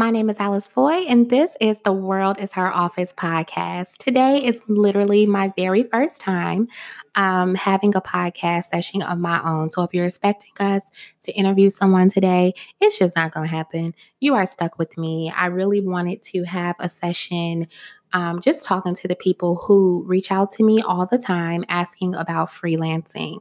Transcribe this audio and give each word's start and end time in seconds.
My 0.00 0.10
name 0.10 0.30
is 0.30 0.40
Alice 0.40 0.66
Foy, 0.66 1.04
and 1.10 1.28
this 1.28 1.58
is 1.60 1.78
the 1.80 1.92
World 1.92 2.40
is 2.40 2.54
Her 2.54 2.72
Office 2.72 3.12
podcast. 3.12 3.98
Today 3.98 4.42
is 4.42 4.62
literally 4.66 5.26
my 5.26 5.52
very 5.58 5.82
first 5.82 6.22
time 6.22 6.68
um, 7.16 7.54
having 7.54 7.94
a 7.94 8.00
podcast 8.00 8.70
session 8.70 9.02
of 9.02 9.18
my 9.18 9.42
own. 9.44 9.70
So 9.70 9.82
if 9.82 9.92
you're 9.92 10.06
expecting 10.06 10.52
us 10.58 10.90
to 11.24 11.32
interview 11.32 11.68
someone 11.68 12.08
today, 12.08 12.54
it's 12.80 12.98
just 12.98 13.14
not 13.14 13.32
going 13.32 13.46
to 13.46 13.54
happen. 13.54 13.94
You 14.20 14.36
are 14.36 14.46
stuck 14.46 14.78
with 14.78 14.96
me. 14.96 15.30
I 15.36 15.48
really 15.48 15.82
wanted 15.82 16.22
to 16.32 16.44
have 16.44 16.76
a 16.78 16.88
session 16.88 17.68
um, 18.12 18.40
just 18.40 18.64
talking 18.64 18.94
to 18.94 19.06
the 19.06 19.14
people 19.14 19.56
who 19.56 20.02
reach 20.04 20.32
out 20.32 20.50
to 20.52 20.64
me 20.64 20.80
all 20.80 21.06
the 21.06 21.18
time 21.18 21.64
asking 21.68 22.14
about 22.14 22.48
freelancing. 22.48 23.40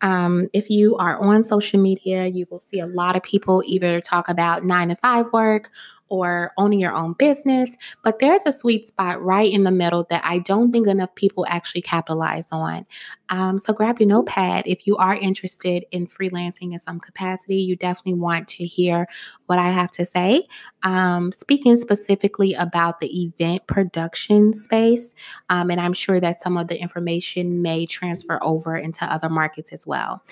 Um, 0.00 0.48
if 0.52 0.70
you 0.70 0.96
are 0.96 1.20
on 1.20 1.42
social 1.42 1.80
media, 1.80 2.26
you 2.26 2.46
will 2.50 2.58
see 2.58 2.80
a 2.80 2.86
lot 2.86 3.14
of 3.14 3.22
people 3.22 3.62
either 3.64 4.00
talk 4.00 4.28
about 4.28 4.64
nine 4.64 4.88
to 4.88 4.96
five 4.96 5.26
work 5.32 5.70
or 6.08 6.52
owning 6.56 6.80
your 6.80 6.94
own 6.94 7.14
business, 7.14 7.76
but 8.02 8.18
there's 8.18 8.42
a 8.46 8.52
sweet 8.52 8.88
spot 8.88 9.22
right 9.22 9.52
in 9.52 9.64
the 9.64 9.70
middle 9.70 10.06
that 10.10 10.22
I 10.24 10.38
don't 10.38 10.72
think 10.72 10.86
enough 10.86 11.14
people 11.14 11.46
actually 11.48 11.82
capitalize 11.82 12.46
on. 12.52 12.86
Um, 13.30 13.58
so 13.58 13.72
grab 13.72 14.00
your 14.00 14.08
notepad 14.08 14.66
if 14.66 14.86
you 14.86 14.96
are 14.96 15.14
interested 15.14 15.84
in 15.90 16.06
freelancing 16.06 16.72
in 16.72 16.78
some 16.78 16.98
capacity. 16.98 17.56
You 17.56 17.76
definitely 17.76 18.14
want 18.14 18.48
to 18.48 18.64
hear 18.64 19.06
what 19.46 19.58
I 19.58 19.70
have 19.70 19.90
to 19.92 20.06
say. 20.06 20.46
Um, 20.82 21.32
speaking 21.32 21.76
specifically 21.76 22.54
about 22.54 23.00
the 23.00 23.24
event 23.24 23.66
production 23.66 24.54
space, 24.54 25.14
um, 25.50 25.70
and 25.70 25.80
I'm 25.80 25.92
sure 25.92 26.20
that 26.20 26.40
some 26.40 26.56
of 26.56 26.68
the 26.68 26.80
information 26.80 27.60
may 27.62 27.86
transfer 27.86 28.38
over 28.42 28.76
into 28.76 29.04
other 29.04 29.28
markets 29.28 29.72
as 29.72 29.86
well. 29.86 30.22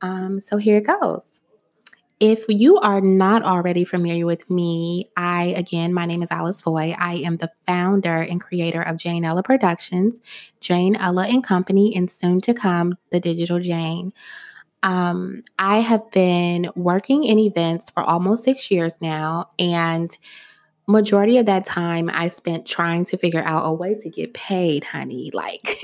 Um, 0.00 0.38
so 0.38 0.56
here 0.56 0.78
it 0.78 0.86
goes. 0.86 1.40
If 2.26 2.46
you 2.48 2.78
are 2.78 3.02
not 3.02 3.42
already 3.42 3.84
familiar 3.84 4.24
with 4.24 4.48
me, 4.48 5.10
I, 5.14 5.52
again, 5.58 5.92
my 5.92 6.06
name 6.06 6.22
is 6.22 6.30
Alice 6.30 6.62
Foy. 6.62 6.96
I 6.98 7.16
am 7.16 7.36
the 7.36 7.50
founder 7.66 8.22
and 8.22 8.40
creator 8.40 8.80
of 8.80 8.96
Jane 8.96 9.26
Ella 9.26 9.42
Productions, 9.42 10.22
Jane 10.58 10.96
Ella 10.96 11.26
and 11.26 11.44
Company, 11.44 11.94
and 11.94 12.10
soon 12.10 12.40
to 12.40 12.54
come, 12.54 12.96
The 13.10 13.20
Digital 13.20 13.60
Jane. 13.60 14.14
Um, 14.82 15.42
I 15.58 15.80
have 15.80 16.10
been 16.12 16.70
working 16.74 17.24
in 17.24 17.38
events 17.38 17.90
for 17.90 18.02
almost 18.02 18.44
six 18.44 18.70
years 18.70 19.02
now, 19.02 19.50
and 19.58 20.16
majority 20.86 21.36
of 21.36 21.44
that 21.44 21.66
time 21.66 22.08
I 22.10 22.28
spent 22.28 22.64
trying 22.64 23.04
to 23.04 23.18
figure 23.18 23.44
out 23.44 23.66
a 23.66 23.74
way 23.74 23.96
to 23.96 24.08
get 24.08 24.32
paid, 24.32 24.82
honey, 24.82 25.30
like 25.34 25.78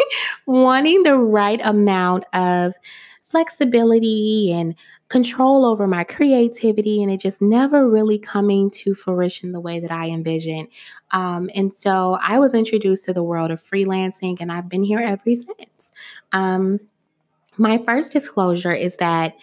wanting 0.46 1.02
the 1.02 1.18
right 1.18 1.60
amount 1.62 2.24
of 2.32 2.72
flexibility 3.24 4.52
and 4.54 4.74
control 5.10 5.66
over 5.66 5.88
my 5.88 6.04
creativity 6.04 7.02
and 7.02 7.12
it 7.12 7.20
just 7.20 7.42
never 7.42 7.88
really 7.88 8.18
coming 8.18 8.70
to 8.70 8.94
fruition 8.94 9.50
the 9.50 9.60
way 9.60 9.80
that 9.80 9.90
I 9.90 10.08
envisioned. 10.08 10.68
Um, 11.10 11.50
and 11.54 11.74
so 11.74 12.16
I 12.22 12.38
was 12.38 12.54
introduced 12.54 13.04
to 13.06 13.12
the 13.12 13.22
world 13.22 13.50
of 13.50 13.60
freelancing 13.60 14.36
and 14.40 14.50
I've 14.50 14.68
been 14.68 14.84
here 14.84 15.00
ever 15.00 15.22
since. 15.26 15.92
Um, 16.32 16.78
my 17.58 17.78
first 17.78 18.12
disclosure 18.12 18.72
is 18.72 18.96
that 18.98 19.34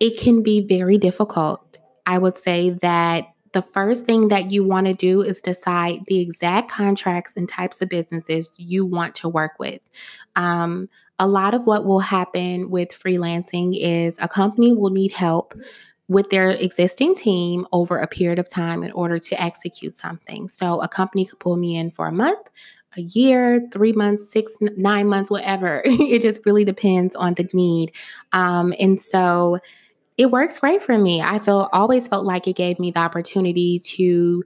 it 0.00 0.18
can 0.18 0.42
be 0.42 0.66
very 0.66 0.98
difficult. 0.98 1.78
I 2.04 2.18
would 2.18 2.36
say 2.36 2.70
that 2.82 3.28
the 3.56 3.62
first 3.62 4.04
thing 4.04 4.28
that 4.28 4.50
you 4.50 4.62
want 4.62 4.86
to 4.86 4.92
do 4.92 5.22
is 5.22 5.40
decide 5.40 6.04
the 6.04 6.20
exact 6.20 6.70
contracts 6.70 7.38
and 7.38 7.48
types 7.48 7.80
of 7.80 7.88
businesses 7.88 8.52
you 8.58 8.84
want 8.84 9.14
to 9.14 9.30
work 9.30 9.52
with. 9.58 9.80
Um, 10.36 10.90
a 11.18 11.26
lot 11.26 11.54
of 11.54 11.66
what 11.66 11.86
will 11.86 12.00
happen 12.00 12.68
with 12.68 12.90
freelancing 12.90 13.74
is 13.80 14.18
a 14.20 14.28
company 14.28 14.74
will 14.74 14.90
need 14.90 15.10
help 15.10 15.54
with 16.08 16.28
their 16.28 16.50
existing 16.50 17.14
team 17.14 17.66
over 17.72 17.96
a 17.96 18.06
period 18.06 18.38
of 18.38 18.46
time 18.46 18.82
in 18.82 18.92
order 18.92 19.18
to 19.18 19.42
execute 19.42 19.94
something. 19.94 20.50
So 20.50 20.82
a 20.82 20.88
company 20.88 21.24
could 21.24 21.40
pull 21.40 21.56
me 21.56 21.78
in 21.78 21.90
for 21.92 22.08
a 22.08 22.12
month, 22.12 22.50
a 22.98 23.00
year, 23.00 23.66
three 23.72 23.94
months, 23.94 24.30
six, 24.30 24.52
nine 24.60 25.08
months, 25.08 25.30
whatever. 25.30 25.80
it 25.86 26.20
just 26.20 26.44
really 26.44 26.66
depends 26.66 27.16
on 27.16 27.32
the 27.32 27.48
need. 27.54 27.92
Um, 28.34 28.74
and 28.78 29.00
so 29.00 29.60
it 30.16 30.30
works 30.30 30.58
great 30.58 30.82
for 30.82 30.96
me. 30.98 31.20
I 31.20 31.38
feel 31.38 31.68
always 31.72 32.08
felt 32.08 32.24
like 32.24 32.48
it 32.48 32.56
gave 32.56 32.78
me 32.78 32.90
the 32.90 33.00
opportunity 33.00 33.78
to 33.78 34.42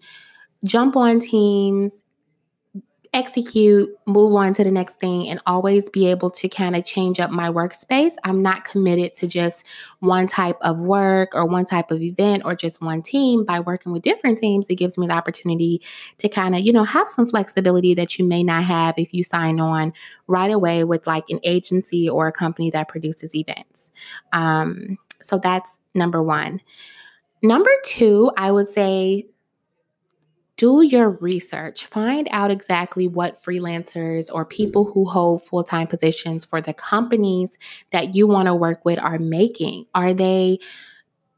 jump 0.65 0.97
on 0.97 1.21
teams 1.21 2.03
execute, 3.13 3.89
move 4.07 4.35
on 4.35 4.53
to 4.53 4.63
the 4.63 4.71
next 4.71 5.01
thing, 5.01 5.29
and 5.29 5.41
always 5.47 5.89
be 5.91 6.09
able 6.09 6.31
to 6.31 6.49
kind 6.49 6.77
of 6.77 6.85
change 6.85 7.19
up 7.19 7.31
my 7.31 7.49
workspace. 7.51 8.15
I'm 8.25 8.41
not 8.41 8.65
committed 8.65 9.13
to 9.15 9.27
just 9.27 9.67
one 9.99 10.27
type 10.27 10.57
of 10.61 10.79
work 10.79 11.31
or 11.35 11.45
one 11.45 11.65
type 11.65 11.91
of 11.91 12.01
event 12.01 12.43
or 12.45 12.55
just 12.55 12.81
one 12.81 13.03
team. 13.03 13.45
By 13.45 13.61
working 13.61 13.93
with 13.93 14.03
different 14.03 14.39
teams, 14.39 14.69
it 14.69 14.77
gives 14.77 14.97
me 14.97 15.09
the 15.09 15.13
opportunity 15.13 15.83
to 16.19 16.29
kind 16.29 16.55
of, 16.55 16.61
you 16.61 16.73
know, 16.73 16.85
have 16.85 17.09
some 17.09 17.29
flexibility 17.29 17.95
that 17.95 18.19
you 18.19 18.25
may 18.25 18.45
not 18.45 18.63
have 18.63 18.95
if 18.97 19.13
you 19.13 19.25
sign 19.25 19.59
on 19.59 19.93
right 20.29 20.51
away 20.51 20.85
with 20.85 21.07
like 21.07 21.25
an 21.31 21.41
agency 21.43 22.09
or 22.09 22.29
a 22.29 22.33
company 22.33 22.71
that 22.71 22.89
produces 22.89 23.35
events. 23.35 23.91
Um, 24.33 24.99
so 25.21 25.39
that's 25.39 25.81
number 25.95 26.23
one. 26.23 26.61
Number 27.43 27.71
two, 27.85 28.31
I 28.37 28.53
would 28.53 28.69
say 28.69 29.27
do 30.61 30.83
your 30.83 31.09
research. 31.09 31.87
Find 31.87 32.29
out 32.31 32.51
exactly 32.51 33.09
what 33.09 33.43
freelancers 33.43 34.29
or 34.31 34.45
people 34.45 34.85
who 34.85 35.07
hold 35.07 35.43
full 35.43 35.65
time 35.65 35.87
positions 35.87 36.45
for 36.45 36.61
the 36.61 36.75
companies 36.75 37.57
that 37.93 38.15
you 38.15 38.27
want 38.27 38.47
to 38.47 38.55
work 38.55 38.85
with 38.85 38.99
are 38.99 39.19
making. 39.19 39.87
Are 39.95 40.13
they, 40.13 40.59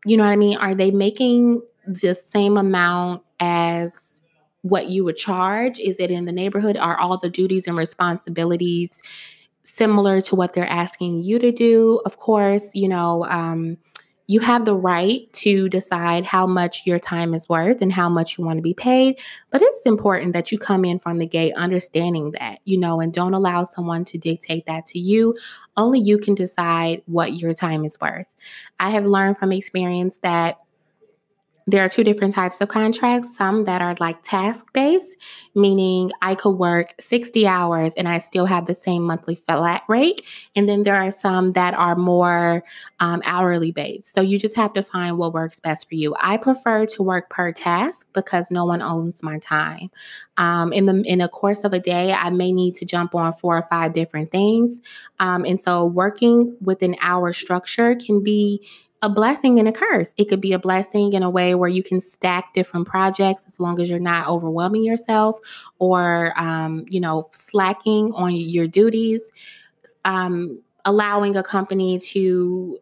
you 0.05 0.17
know 0.17 0.25
what 0.25 0.33
I 0.33 0.37
mean? 0.37 0.59
Are 0.59 0.75
they 0.75 0.91
making 0.91 1.63
the 1.87 2.15
same 2.15 2.57
amount 2.57 3.23
as 3.39 4.23
what 4.63 4.89
you 4.89 5.05
would 5.05 5.17
charge? 5.17 5.79
Is 5.79 6.01
it 6.01 6.11
in 6.11 6.25
the 6.25 6.33
neighborhood? 6.33 6.77
Are 6.77 6.99
all 6.99 7.17
the 7.17 7.31
duties 7.31 7.69
and 7.69 7.77
responsibilities 7.77 9.03
similar 9.63 10.21
to 10.23 10.37
what 10.37 10.53
they're 10.53 10.69
asking 10.69 11.23
you 11.23 11.39
to 11.39 11.53
do? 11.53 12.01
Of 12.05 12.19
course, 12.19 12.75
you 12.75 12.89
know, 12.89 13.25
um, 13.27 13.79
you 14.29 14.41
have 14.41 14.65
the 14.65 14.77
right 14.77 15.31
to 15.33 15.69
decide 15.69 16.25
how 16.25 16.47
much 16.47 16.87
your 16.87 16.99
time 16.99 17.35
is 17.35 17.49
worth 17.49 17.83
and 17.83 17.93
how 17.93 18.09
much 18.09 18.39
you 18.39 18.45
want 18.45 18.57
to 18.57 18.63
be 18.63 18.73
paid. 18.73 19.19
But 19.51 19.63
it's 19.63 19.85
important 19.85 20.33
that 20.33 20.53
you 20.53 20.59
come 20.59 20.85
in 20.85 21.01
from 21.01 21.19
the 21.19 21.27
gate 21.27 21.55
understanding 21.55 22.31
that, 22.39 22.61
you 22.65 22.79
know, 22.79 23.01
and 23.01 23.13
don't 23.13 23.35
allow 23.35 23.65
someone 23.65 24.05
to 24.07 24.19
dictate 24.19 24.65
that 24.67 24.87
to 24.87 24.99
you. 24.99 25.37
Only 25.77 26.01
you 26.01 26.19
can 26.19 26.35
decide 26.35 27.03
what 27.07 27.35
your 27.35 27.53
time 27.53 27.85
is 27.85 28.01
worth. 28.01 28.33
I 28.81 28.91
have 28.91 29.05
learned 29.05 29.39
from 29.39 29.53
experience 29.53 30.19
that 30.19 30.59
there 31.67 31.85
are 31.85 31.89
two 31.89 32.05
different 32.05 32.35
types 32.35 32.61
of 32.61 32.69
contracts 32.69 33.37
some 33.37 33.65
that 33.65 33.81
are 33.83 33.95
like 34.01 34.23
task 34.23 34.73
based 34.73 35.17
meaning 35.55 36.11
i 36.23 36.35
could 36.35 36.57
work 36.57 36.95
60 37.01 37.47
hours 37.47 37.95
and 37.95 38.09
i 38.09 38.19
still 38.19 38.47
have 38.47 38.67
the 38.67 38.75
same 38.75 39.03
monthly 39.03 39.37
flat 39.37 39.83
rate 39.89 40.23
and 40.57 40.69
then 40.69 40.83
there 40.83 40.97
are 40.97 41.11
some 41.11 41.53
that 41.53 41.75
are 41.75 41.97
more 41.97 42.63
um, 43.01 43.23
hourly 43.25 43.73
based. 43.73 44.15
So 44.15 44.21
you 44.21 44.39
just 44.39 44.57
have 44.57 44.73
to 44.75 44.83
find 44.83 45.19
what 45.19 45.33
works 45.33 45.61
best 45.61 45.89
for 45.89 45.95
you. 45.95 46.15
I 46.21 46.37
prefer 46.37 46.87
to 46.87 47.03
work 47.03 47.31
per 47.31 47.53
task 47.53 48.09
because 48.13 48.51
no 48.51 48.65
one 48.65 48.83
owns 48.83 49.23
my 49.23 49.39
time. 49.39 49.91
Um, 50.37 50.73
in 50.73 50.87
the 50.87 51.03
in 51.03 51.21
a 51.21 51.29
course 51.29 51.63
of 51.63 51.73
a 51.73 51.79
day 51.79 52.13
i 52.13 52.31
may 52.31 52.53
need 52.53 52.75
to 52.77 52.87
jump 52.87 53.15
on 53.15 53.35
four 53.35 53.57
or 53.57 53.63
five 53.63 53.93
different 53.93 54.31
things. 54.31 54.81
Um, 55.21 55.45
and 55.45 55.61
so 55.61 55.87
working 55.87 56.57
with 56.61 56.83
an 56.83 56.97
hour 57.01 57.33
structure 57.33 57.95
can 57.97 58.23
be 58.23 58.67
a 59.03 59.11
blessing 59.11 59.59
and 59.59 59.69
a 59.69 59.73
curse. 59.73 60.15
It 60.17 60.29
could 60.29 60.41
be 60.41 60.53
a 60.53 60.59
blessing 60.59 61.13
in 61.13 61.23
a 61.23 61.31
way 61.31 61.55
where 61.55 61.69
you 61.69 61.83
can 61.83 62.01
stack 62.01 62.55
different 62.55 62.87
projects 62.87 63.45
as 63.47 63.59
long 63.59 63.81
as 63.81 63.91
you're 63.91 63.99
not 63.99 64.29
overwhelming 64.29 64.85
yourself 64.85 65.39
or, 65.79 66.33
um, 66.41 66.85
you 66.89 67.01
know, 67.01 67.29
slacking 67.33 68.13
on 68.15 68.35
your 68.37 68.69
duties. 68.69 69.33
Um, 70.05 70.63
allowing 70.85 71.37
a 71.37 71.43
company 71.43 71.99
to 71.99 72.79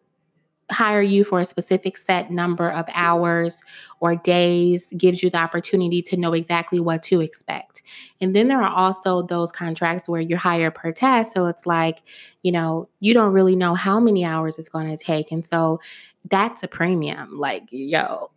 hire 0.70 1.02
you 1.02 1.24
for 1.24 1.40
a 1.40 1.44
specific 1.44 1.98
set 1.98 2.30
number 2.30 2.70
of 2.70 2.86
hours 2.94 3.60
or 3.98 4.14
days 4.14 4.92
gives 4.96 5.22
you 5.22 5.28
the 5.28 5.36
opportunity 5.36 6.00
to 6.00 6.16
know 6.16 6.32
exactly 6.32 6.80
what 6.80 7.02
to 7.02 7.20
expect. 7.20 7.82
And 8.20 8.34
then 8.34 8.48
there 8.48 8.62
are 8.62 8.72
also 8.72 9.22
those 9.22 9.50
contracts 9.50 10.08
where 10.08 10.20
you're 10.20 10.38
hired 10.38 10.74
per 10.74 10.92
test. 10.92 11.32
So 11.32 11.46
it's 11.46 11.66
like, 11.66 11.98
you 12.42 12.52
know, 12.52 12.88
you 13.00 13.12
don't 13.12 13.32
really 13.32 13.56
know 13.56 13.74
how 13.74 13.98
many 13.98 14.24
hours 14.24 14.58
it's 14.58 14.68
going 14.68 14.88
to 14.88 14.96
take. 14.96 15.32
And 15.32 15.44
so 15.44 15.80
that's 16.28 16.62
a 16.62 16.68
premium. 16.68 17.38
Like, 17.38 17.64
yo, 17.70 18.30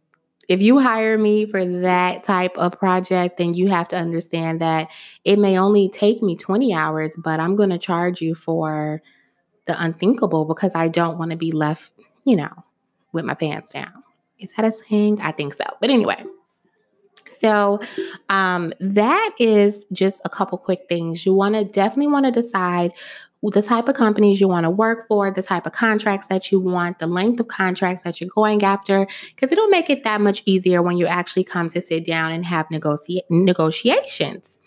if 0.50 0.62
you 0.62 0.80
hire 0.80 1.18
me 1.18 1.46
for 1.46 1.66
that 1.66 2.24
type 2.24 2.58
of 2.58 2.74
project, 2.74 3.38
then 3.38 3.54
you 3.54 3.70
have 3.70 3.88
to 3.90 3.98
understand 3.98 4.62
that 4.62 4.90
it 5.24 5.40
may 5.40 5.58
only 5.58 5.90
take 5.90 6.22
me 6.22 6.36
20 6.36 6.74
hours, 6.74 7.16
but 7.18 7.40
I'm 7.40 7.56
going 7.56 7.70
to 7.70 7.78
charge 7.78 8.22
you 8.22 8.36
for 8.36 9.02
the 9.66 9.82
unthinkable 9.82 10.46
because 10.46 10.76
I 10.76 10.90
don't 10.90 11.18
want 11.18 11.32
to 11.32 11.38
be 11.38 11.52
left, 11.52 11.94
you 12.26 12.36
know, 12.36 12.52
with 13.14 13.26
my 13.26 13.34
pants 13.34 13.72
down. 13.72 14.04
Is 14.40 14.54
that 14.54 14.66
a 14.66 14.72
saying? 14.72 15.22
I 15.22 15.32
think 15.32 15.54
so. 15.54 15.64
But 15.80 15.90
anyway, 15.90 16.24
so 17.40 17.80
um, 18.30 18.74
that 18.80 19.36
is 19.40 19.86
just 19.94 20.22
a 20.26 20.30
couple 20.30 20.58
quick 20.58 20.86
things. 20.90 21.26
You 21.26 21.34
want 21.34 21.56
to 21.56 21.64
definitely 21.64 22.12
want 22.12 22.26
to 22.26 22.32
decide 22.32 22.92
the 23.52 23.62
type 23.62 23.88
of 23.88 23.96
companies 23.96 24.40
you 24.40 24.48
want 24.48 24.64
to 24.64 24.70
work 24.70 25.08
for, 25.08 25.32
the 25.32 25.42
type 25.42 25.66
of 25.66 25.74
contracts 25.74 26.28
that 26.28 26.52
you 26.52 26.60
want, 26.60 27.00
the 27.00 27.08
length 27.08 27.40
of 27.40 27.48
contracts 27.48 28.04
that 28.04 28.22
you're 28.22 28.30
going 28.34 28.64
after, 28.64 29.08
because 29.36 29.52
it'll 29.52 29.68
make 29.68 29.90
it 29.90 30.04
that 30.04 30.22
much 30.22 30.44
easier 30.46 30.82
when 30.82 30.98
you 30.98 31.06
actually 31.08 31.44
come 31.44 31.70
to 31.70 31.82
sit 31.82 32.06
down 32.06 32.32
and 32.32 32.46
have 32.46 32.70
negotiate 32.72 33.26
negotiations. 33.30 34.60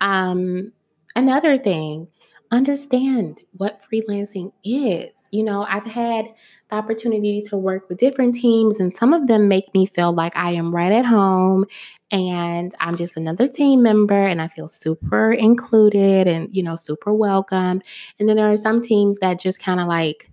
Um, 0.00 0.72
another 1.16 1.58
thing, 1.58 2.08
understand 2.50 3.40
what 3.52 3.80
freelancing 3.80 4.52
is. 4.64 5.24
You 5.30 5.44
know, 5.44 5.66
I've 5.68 5.86
had 5.86 6.26
the 6.70 6.76
opportunity 6.76 7.40
to 7.42 7.56
work 7.56 7.88
with 7.88 7.98
different 7.98 8.34
teams, 8.34 8.80
and 8.80 8.96
some 8.96 9.12
of 9.12 9.26
them 9.26 9.48
make 9.48 9.72
me 9.74 9.86
feel 9.86 10.12
like 10.12 10.36
I 10.36 10.52
am 10.52 10.74
right 10.74 10.92
at 10.92 11.04
home 11.04 11.66
and 12.10 12.74
I'm 12.80 12.96
just 12.96 13.16
another 13.16 13.46
team 13.46 13.82
member 13.82 14.24
and 14.24 14.42
I 14.42 14.48
feel 14.48 14.68
super 14.68 15.32
included 15.32 16.26
and, 16.26 16.48
you 16.54 16.62
know, 16.62 16.76
super 16.76 17.14
welcome. 17.14 17.82
And 18.18 18.28
then 18.28 18.36
there 18.36 18.50
are 18.50 18.56
some 18.56 18.80
teams 18.80 19.20
that 19.20 19.38
just 19.38 19.60
kind 19.60 19.80
of 19.80 19.86
like 19.86 20.30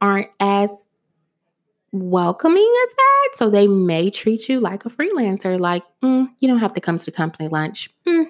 aren't 0.00 0.28
as 0.40 0.88
welcoming 1.92 2.74
as 2.84 2.94
that. 2.94 3.28
So 3.34 3.48
they 3.48 3.68
may 3.68 4.10
treat 4.10 4.48
you 4.48 4.60
like 4.60 4.84
a 4.84 4.90
freelancer, 4.90 5.58
like, 5.58 5.82
mm, 6.02 6.28
you 6.40 6.48
don't 6.48 6.58
have 6.58 6.74
to 6.74 6.80
come 6.80 6.98
to 6.98 7.04
the 7.04 7.12
company 7.12 7.48
lunch. 7.48 7.90
Mm, 8.06 8.26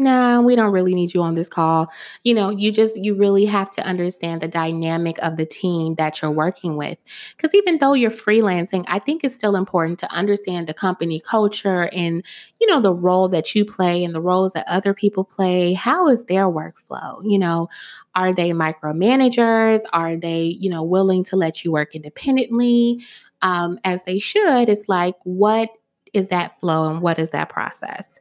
nah, 0.00 0.40
we 0.40 0.56
don't 0.56 0.72
really 0.72 0.94
need 0.94 1.14
you 1.14 1.22
on 1.22 1.34
this 1.34 1.48
call. 1.48 1.88
You 2.24 2.34
know, 2.34 2.50
you 2.50 2.72
just, 2.72 2.96
you 2.96 3.14
really 3.14 3.44
have 3.44 3.70
to 3.72 3.82
understand 3.82 4.40
the 4.40 4.48
dynamic 4.48 5.18
of 5.18 5.36
the 5.36 5.46
team 5.46 5.94
that 5.96 6.20
you're 6.20 6.30
working 6.30 6.76
with. 6.76 6.98
Because 7.36 7.54
even 7.54 7.78
though 7.78 7.92
you're 7.92 8.10
freelancing, 8.10 8.84
I 8.88 8.98
think 8.98 9.22
it's 9.22 9.34
still 9.34 9.54
important 9.54 9.98
to 10.00 10.10
understand 10.10 10.66
the 10.66 10.74
company 10.74 11.20
culture 11.20 11.88
and, 11.92 12.24
you 12.60 12.66
know, 12.66 12.80
the 12.80 12.94
role 12.94 13.28
that 13.28 13.54
you 13.54 13.64
play 13.64 14.02
and 14.02 14.14
the 14.14 14.20
roles 14.20 14.54
that 14.54 14.66
other 14.66 14.94
people 14.94 15.24
play. 15.24 15.74
How 15.74 16.08
is 16.08 16.24
their 16.24 16.46
workflow? 16.46 17.20
You 17.22 17.38
know, 17.38 17.68
are 18.14 18.32
they 18.32 18.50
micromanagers? 18.50 19.82
Are 19.92 20.16
they, 20.16 20.42
you 20.42 20.70
know, 20.70 20.82
willing 20.82 21.22
to 21.24 21.36
let 21.36 21.64
you 21.64 21.70
work 21.70 21.94
independently? 21.94 23.04
Um, 23.42 23.78
as 23.84 24.04
they 24.04 24.18
should, 24.18 24.68
it's 24.68 24.88
like, 24.88 25.14
what 25.24 25.70
is 26.12 26.28
that 26.28 26.58
flow 26.60 26.90
and 26.90 27.00
what 27.00 27.18
is 27.18 27.30
that 27.30 27.48
process? 27.48 28.18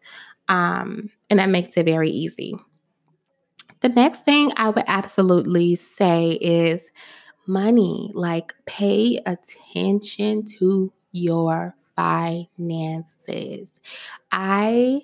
Um, 0.49 1.09
and 1.29 1.39
that 1.39 1.49
makes 1.49 1.77
it 1.77 1.85
very 1.85 2.09
easy. 2.09 2.55
The 3.81 3.89
next 3.89 4.25
thing 4.25 4.51
I 4.57 4.69
would 4.69 4.83
absolutely 4.87 5.75
say 5.75 6.31
is 6.31 6.91
money. 7.47 8.11
Like, 8.13 8.53
pay 8.65 9.21
attention 9.25 10.43
to 10.59 10.91
your 11.13 11.75
finances. 11.95 13.79
I 14.31 15.01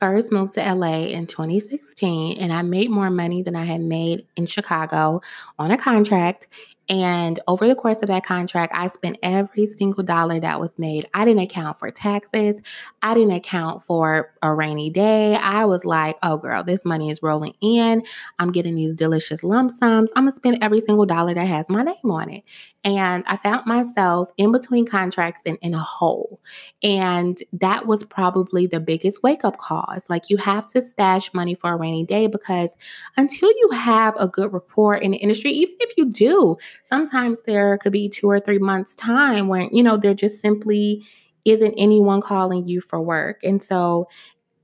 first 0.00 0.32
moved 0.32 0.54
to 0.54 0.74
LA 0.74 1.06
in 1.06 1.26
2016 1.26 2.38
and 2.38 2.52
I 2.52 2.62
made 2.62 2.90
more 2.90 3.10
money 3.10 3.42
than 3.42 3.56
I 3.56 3.64
had 3.64 3.80
made 3.80 4.26
in 4.36 4.46
Chicago 4.46 5.20
on 5.58 5.70
a 5.70 5.78
contract. 5.78 6.46
And 6.88 7.38
over 7.46 7.68
the 7.68 7.74
course 7.74 8.00
of 8.00 8.08
that 8.08 8.24
contract, 8.24 8.72
I 8.74 8.86
spent 8.86 9.18
every 9.22 9.66
single 9.66 10.02
dollar 10.02 10.40
that 10.40 10.58
was 10.58 10.78
made. 10.78 11.06
I 11.12 11.24
didn't 11.24 11.42
account 11.42 11.78
for 11.78 11.90
taxes. 11.90 12.62
I 13.02 13.14
didn't 13.14 13.32
account 13.32 13.82
for 13.82 14.32
a 14.42 14.54
rainy 14.54 14.88
day. 14.88 15.36
I 15.36 15.66
was 15.66 15.84
like, 15.84 16.16
oh, 16.22 16.38
girl, 16.38 16.64
this 16.64 16.84
money 16.84 17.10
is 17.10 17.22
rolling 17.22 17.54
in. 17.60 18.02
I'm 18.38 18.52
getting 18.52 18.74
these 18.74 18.94
delicious 18.94 19.42
lump 19.42 19.70
sums. 19.70 20.10
I'm 20.16 20.24
going 20.24 20.32
to 20.32 20.36
spend 20.36 20.58
every 20.62 20.80
single 20.80 21.04
dollar 21.04 21.34
that 21.34 21.46
has 21.46 21.68
my 21.68 21.82
name 21.82 22.10
on 22.10 22.30
it. 22.30 22.44
And 22.84 23.24
I 23.26 23.36
found 23.38 23.66
myself 23.66 24.30
in 24.36 24.52
between 24.52 24.86
contracts 24.86 25.42
and 25.44 25.58
in 25.60 25.74
a 25.74 25.80
hole. 25.80 26.40
And 26.82 27.36
that 27.52 27.86
was 27.86 28.04
probably 28.04 28.66
the 28.66 28.78
biggest 28.80 29.22
wake 29.22 29.44
up 29.44 29.58
call. 29.58 29.84
It's 29.94 30.08
like 30.08 30.30
you 30.30 30.36
have 30.38 30.66
to 30.68 30.80
stash 30.80 31.34
money 31.34 31.54
for 31.54 31.72
a 31.72 31.76
rainy 31.76 32.06
day 32.06 32.28
because 32.28 32.76
until 33.16 33.50
you 33.50 33.70
have 33.72 34.14
a 34.16 34.28
good 34.28 34.52
rapport 34.52 34.96
in 34.96 35.10
the 35.10 35.16
industry, 35.18 35.50
even 35.50 35.74
if 35.80 35.92
you 35.98 36.06
do, 36.06 36.56
sometimes 36.84 37.42
there 37.42 37.78
could 37.78 37.92
be 37.92 38.08
two 38.08 38.28
or 38.28 38.40
three 38.40 38.58
months' 38.58 38.94
time 38.94 39.48
when, 39.48 39.70
you 39.70 39.82
know, 39.82 39.96
there 39.96 40.14
just 40.14 40.40
simply 40.40 41.06
isn't 41.44 41.74
anyone 41.78 42.20
calling 42.20 42.66
you 42.66 42.80
for 42.80 43.00
work. 43.00 43.40
And 43.42 43.62
so 43.62 44.08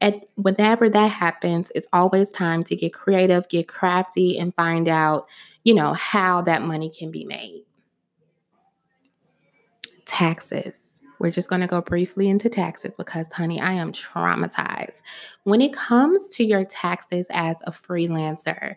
at 0.00 0.26
whenever 0.37 0.90
that 0.90 1.11
happens, 1.11 1.72
it's 1.75 1.88
always 1.93 2.31
time 2.31 2.64
to 2.64 2.76
get 2.76 2.93
creative, 2.93 3.49
get 3.49 3.69
crafty, 3.69 4.38
and 4.38 4.55
find 4.55 4.88
out, 4.88 5.26
you 5.62 5.75
know, 5.75 5.94
how 5.94 6.43
that 6.43 6.62
money 6.62 6.90
can 6.90 7.11
be 7.11 7.25
made 7.25 7.64
taxes. 10.05 11.00
We're 11.19 11.31
just 11.31 11.49
going 11.49 11.60
to 11.60 11.67
go 11.67 11.81
briefly 11.81 12.28
into 12.28 12.49
taxes 12.49 12.94
because, 12.99 13.32
honey, 13.32 13.60
I 13.60 13.72
am 13.72 13.93
traumatized. 13.93 15.00
When 15.44 15.60
it 15.60 15.72
comes 15.72 16.34
to 16.34 16.44
your 16.44 16.64
taxes 16.64 17.28
as 17.31 17.62
a 17.67 17.70
freelancer, 17.70 18.76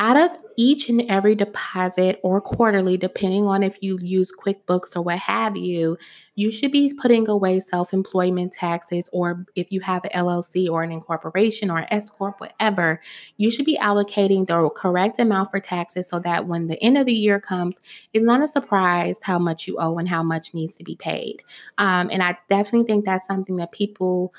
out 0.00 0.16
of 0.16 0.30
each 0.56 0.88
and 0.88 1.02
every 1.10 1.34
deposit 1.34 2.18
or 2.22 2.40
quarterly, 2.40 2.96
depending 2.96 3.44
on 3.44 3.62
if 3.62 3.76
you 3.82 3.98
use 4.00 4.32
QuickBooks 4.32 4.96
or 4.96 5.02
what 5.02 5.18
have 5.18 5.58
you, 5.58 5.98
you 6.36 6.50
should 6.50 6.72
be 6.72 6.90
putting 6.94 7.28
away 7.28 7.60
self 7.60 7.92
employment 7.92 8.50
taxes, 8.50 9.10
or 9.12 9.44
if 9.56 9.70
you 9.70 9.82
have 9.82 10.02
an 10.04 10.10
LLC 10.14 10.70
or 10.70 10.82
an 10.82 10.90
incorporation 10.90 11.70
or 11.70 11.80
an 11.80 11.86
S 11.90 12.08
Corp, 12.08 12.40
whatever, 12.40 12.98
you 13.36 13.50
should 13.50 13.66
be 13.66 13.76
allocating 13.76 14.46
the 14.46 14.70
correct 14.70 15.18
amount 15.18 15.50
for 15.50 15.60
taxes 15.60 16.08
so 16.08 16.18
that 16.20 16.46
when 16.46 16.66
the 16.66 16.82
end 16.82 16.96
of 16.96 17.04
the 17.04 17.12
year 17.12 17.38
comes, 17.38 17.78
it's 18.14 18.24
not 18.24 18.42
a 18.42 18.48
surprise 18.48 19.18
how 19.22 19.38
much 19.38 19.68
you 19.68 19.76
owe 19.78 19.98
and 19.98 20.08
how 20.08 20.22
much 20.22 20.54
needs 20.54 20.78
to 20.78 20.84
be 20.84 20.96
paid. 20.96 21.42
Um, 21.76 22.08
and 22.10 22.22
I 22.22 22.38
definitely 22.48 22.86
think 22.86 23.04
that's 23.04 23.26
something 23.26 23.56
that 23.56 23.70
people 23.72 24.32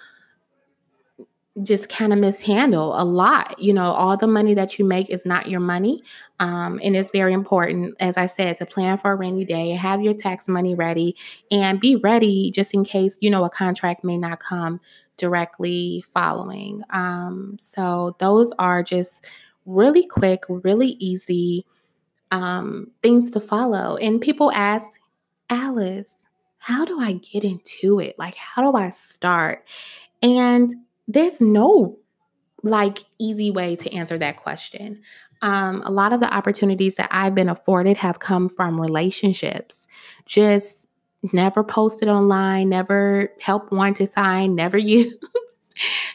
just 1.63 1.89
kind 1.89 2.13
of 2.13 2.19
mishandle 2.19 2.93
a 2.99 3.03
lot. 3.03 3.59
You 3.59 3.73
know, 3.73 3.91
all 3.91 4.15
the 4.15 4.27
money 4.27 4.53
that 4.53 4.79
you 4.79 4.85
make 4.85 5.09
is 5.09 5.25
not 5.25 5.49
your 5.49 5.59
money. 5.59 6.01
Um, 6.39 6.79
and 6.81 6.95
it's 6.95 7.11
very 7.11 7.33
important, 7.33 7.95
as 7.99 8.17
I 8.17 8.25
said, 8.25 8.57
to 8.57 8.65
plan 8.65 8.97
for 8.97 9.11
a 9.11 9.15
rainy 9.15 9.43
day, 9.43 9.71
have 9.71 10.01
your 10.01 10.13
tax 10.13 10.47
money 10.47 10.75
ready, 10.75 11.15
and 11.51 11.79
be 11.79 11.97
ready 11.97 12.51
just 12.51 12.73
in 12.73 12.85
case, 12.85 13.17
you 13.21 13.29
know, 13.29 13.43
a 13.43 13.49
contract 13.49 14.03
may 14.03 14.17
not 14.17 14.39
come 14.39 14.79
directly 15.17 16.03
following. 16.13 16.83
Um, 16.91 17.57
so 17.59 18.15
those 18.19 18.53
are 18.57 18.81
just 18.81 19.25
really 19.65 20.07
quick, 20.07 20.45
really 20.47 20.95
easy 20.99 21.65
um, 22.31 22.89
things 23.03 23.29
to 23.31 23.39
follow. 23.39 23.97
And 23.97 24.21
people 24.21 24.51
ask, 24.53 24.99
Alice, 25.49 26.27
how 26.59 26.85
do 26.85 26.99
I 26.99 27.13
get 27.13 27.43
into 27.43 27.99
it? 27.99 28.17
Like, 28.17 28.35
how 28.35 28.71
do 28.71 28.77
I 28.77 28.89
start? 28.89 29.65
And 30.21 30.73
there's 31.07 31.41
no 31.41 31.97
like 32.63 32.99
easy 33.19 33.51
way 33.51 33.75
to 33.75 33.93
answer 33.93 34.17
that 34.17 34.37
question. 34.37 35.01
Um, 35.41 35.81
a 35.85 35.91
lot 35.91 36.13
of 36.13 36.19
the 36.19 36.31
opportunities 36.31 36.95
that 36.95 37.09
I've 37.11 37.33
been 37.33 37.49
afforded 37.49 37.97
have 37.97 38.19
come 38.19 38.47
from 38.47 38.79
relationships. 38.79 39.87
Just 40.25 40.87
never 41.33 41.63
posted 41.63 42.09
online, 42.09 42.69
never 42.69 43.29
helped 43.39 43.71
one 43.71 43.93
to 43.95 44.07
sign, 44.07 44.55
never 44.55 44.77
used. 44.77 45.23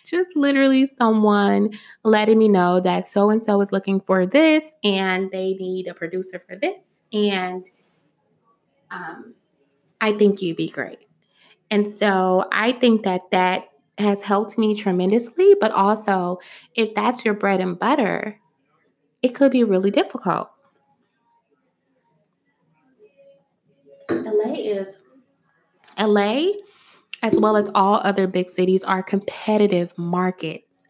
Just 0.05 0.37
literally 0.37 0.87
someone 0.87 1.71
letting 2.05 2.39
me 2.39 2.49
know 2.49 2.79
that 2.81 3.07
so 3.07 3.31
and 3.31 3.45
so 3.45 3.61
is 3.61 3.73
looking 3.73 4.01
for 4.01 4.25
this 4.25 4.65
and 4.85 5.29
they 5.33 5.55
need 5.55 5.89
a 5.89 5.95
producer 5.95 6.41
for 6.47 6.55
this. 6.57 7.03
And 7.13 7.67
um, 8.93 9.35
I 10.01 10.13
think 10.13 10.41
you'd 10.41 10.57
be 10.57 10.69
great. 10.69 11.01
And 11.71 11.89
so 11.89 12.47
I 12.53 12.73
think 12.73 13.03
that 13.03 13.23
that 13.33 13.65
has 13.99 14.23
helped 14.23 14.59
me 14.59 14.75
tremendously. 14.75 15.55
But 15.61 15.73
also, 15.73 16.39
if 16.75 16.95
that's 16.95 17.25
your 17.25 17.35
bread 17.35 17.61
and 17.61 17.79
butter, 17.79 18.39
it 19.23 19.35
could 19.35 19.53
be 19.53 19.65
really 19.65 19.91
difficult. 19.91 20.51
LA 24.11 24.55
is 24.55 24.89
LA, 25.99 26.53
as 27.23 27.35
well 27.41 27.57
as 27.57 27.71
all 27.75 28.01
other 28.05 28.27
big 28.27 28.49
cities, 28.51 28.85
are 28.85 29.03
competitive 29.03 29.93
markets, 29.97 30.87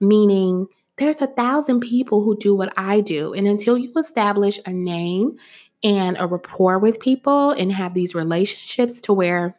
meaning 0.00 0.66
there's 0.96 1.22
a 1.22 1.28
thousand 1.28 1.80
people 1.80 2.22
who 2.22 2.36
do 2.36 2.54
what 2.54 2.72
I 2.76 3.00
do. 3.00 3.32
And 3.32 3.46
until 3.46 3.78
you 3.78 3.92
establish 3.96 4.60
a 4.66 4.72
name 4.72 5.38
and 5.82 6.16
a 6.20 6.26
rapport 6.26 6.78
with 6.78 7.00
people 7.00 7.52
and 7.52 7.72
have 7.72 7.94
these 7.94 8.14
relationships 8.14 9.00
to 9.02 9.14
where 9.14 9.56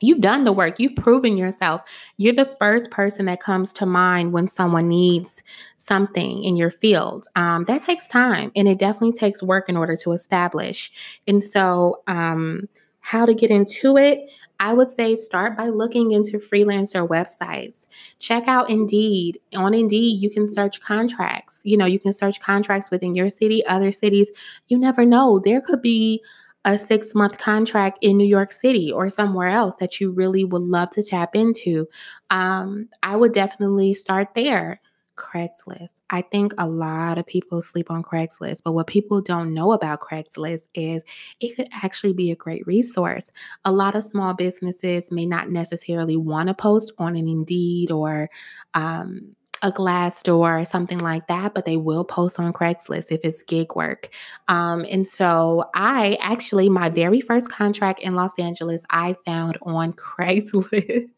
You've 0.00 0.20
done 0.20 0.44
the 0.44 0.52
work, 0.52 0.78
you've 0.78 0.96
proven 0.96 1.36
yourself. 1.36 1.82
You're 2.16 2.34
the 2.34 2.44
first 2.44 2.90
person 2.90 3.26
that 3.26 3.40
comes 3.40 3.72
to 3.74 3.86
mind 3.86 4.32
when 4.32 4.48
someone 4.48 4.88
needs 4.88 5.42
something 5.76 6.44
in 6.44 6.56
your 6.56 6.70
field. 6.70 7.26
Um, 7.36 7.64
that 7.64 7.82
takes 7.82 8.08
time 8.08 8.52
and 8.54 8.68
it 8.68 8.78
definitely 8.78 9.12
takes 9.12 9.42
work 9.42 9.68
in 9.68 9.76
order 9.76 9.96
to 9.96 10.12
establish. 10.12 10.90
And 11.26 11.42
so, 11.42 12.02
um, 12.06 12.68
how 13.00 13.26
to 13.26 13.34
get 13.34 13.50
into 13.50 13.96
it? 13.96 14.28
I 14.60 14.74
would 14.74 14.88
say 14.88 15.16
start 15.16 15.56
by 15.56 15.68
looking 15.68 16.12
into 16.12 16.38
freelancer 16.38 17.08
websites. 17.08 17.86
Check 18.18 18.44
out 18.46 18.68
Indeed. 18.68 19.40
On 19.56 19.72
Indeed, 19.72 20.20
you 20.20 20.28
can 20.28 20.52
search 20.52 20.82
contracts. 20.82 21.62
You 21.64 21.78
know, 21.78 21.86
you 21.86 21.98
can 21.98 22.12
search 22.12 22.40
contracts 22.40 22.90
within 22.90 23.14
your 23.14 23.30
city, 23.30 23.64
other 23.64 23.90
cities. 23.90 24.30
You 24.68 24.76
never 24.78 25.06
know. 25.06 25.38
There 25.38 25.62
could 25.62 25.80
be 25.80 26.22
a 26.64 26.76
six 26.76 27.14
month 27.14 27.38
contract 27.38 27.98
in 28.02 28.16
New 28.16 28.26
York 28.26 28.52
City 28.52 28.92
or 28.92 29.08
somewhere 29.08 29.48
else 29.48 29.76
that 29.76 30.00
you 30.00 30.10
really 30.10 30.44
would 30.44 30.62
love 30.62 30.90
to 30.90 31.02
tap 31.02 31.34
into, 31.34 31.86
um, 32.30 32.88
I 33.02 33.16
would 33.16 33.32
definitely 33.32 33.94
start 33.94 34.28
there. 34.34 34.80
Craigslist. 35.16 36.00
I 36.08 36.22
think 36.22 36.54
a 36.56 36.66
lot 36.66 37.18
of 37.18 37.26
people 37.26 37.60
sleep 37.60 37.90
on 37.90 38.02
Craigslist, 38.02 38.62
but 38.64 38.72
what 38.72 38.86
people 38.86 39.20
don't 39.20 39.52
know 39.52 39.72
about 39.72 40.00
Craigslist 40.00 40.62
is 40.74 41.02
it 41.40 41.56
could 41.56 41.68
actually 41.72 42.14
be 42.14 42.30
a 42.30 42.36
great 42.36 42.66
resource. 42.66 43.30
A 43.66 43.72
lot 43.72 43.94
of 43.94 44.02
small 44.02 44.32
businesses 44.32 45.12
may 45.12 45.26
not 45.26 45.50
necessarily 45.50 46.16
want 46.16 46.48
to 46.48 46.54
post 46.54 46.92
on 46.96 47.16
an 47.16 47.28
Indeed 47.28 47.90
or 47.90 48.30
um, 48.72 49.36
a 49.62 49.70
Glassdoor 49.70 50.62
or 50.62 50.64
something 50.64 50.98
like 50.98 51.26
that, 51.26 51.54
but 51.54 51.64
they 51.64 51.76
will 51.76 52.04
post 52.04 52.38
on 52.38 52.52
Craigslist 52.52 53.10
if 53.10 53.20
it's 53.24 53.42
gig 53.42 53.74
work. 53.74 54.08
Um, 54.48 54.86
and 54.90 55.06
so 55.06 55.64
I 55.74 56.16
actually, 56.20 56.68
my 56.68 56.88
very 56.88 57.20
first 57.20 57.50
contract 57.50 58.00
in 58.00 58.14
Los 58.14 58.38
Angeles, 58.38 58.84
I 58.90 59.16
found 59.26 59.58
on 59.62 59.92
Craigslist. 59.94 61.10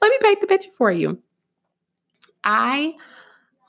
Let 0.00 0.10
me 0.10 0.18
paint 0.22 0.40
the 0.40 0.46
picture 0.46 0.70
for 0.76 0.92
you. 0.92 1.18
I 2.44 2.94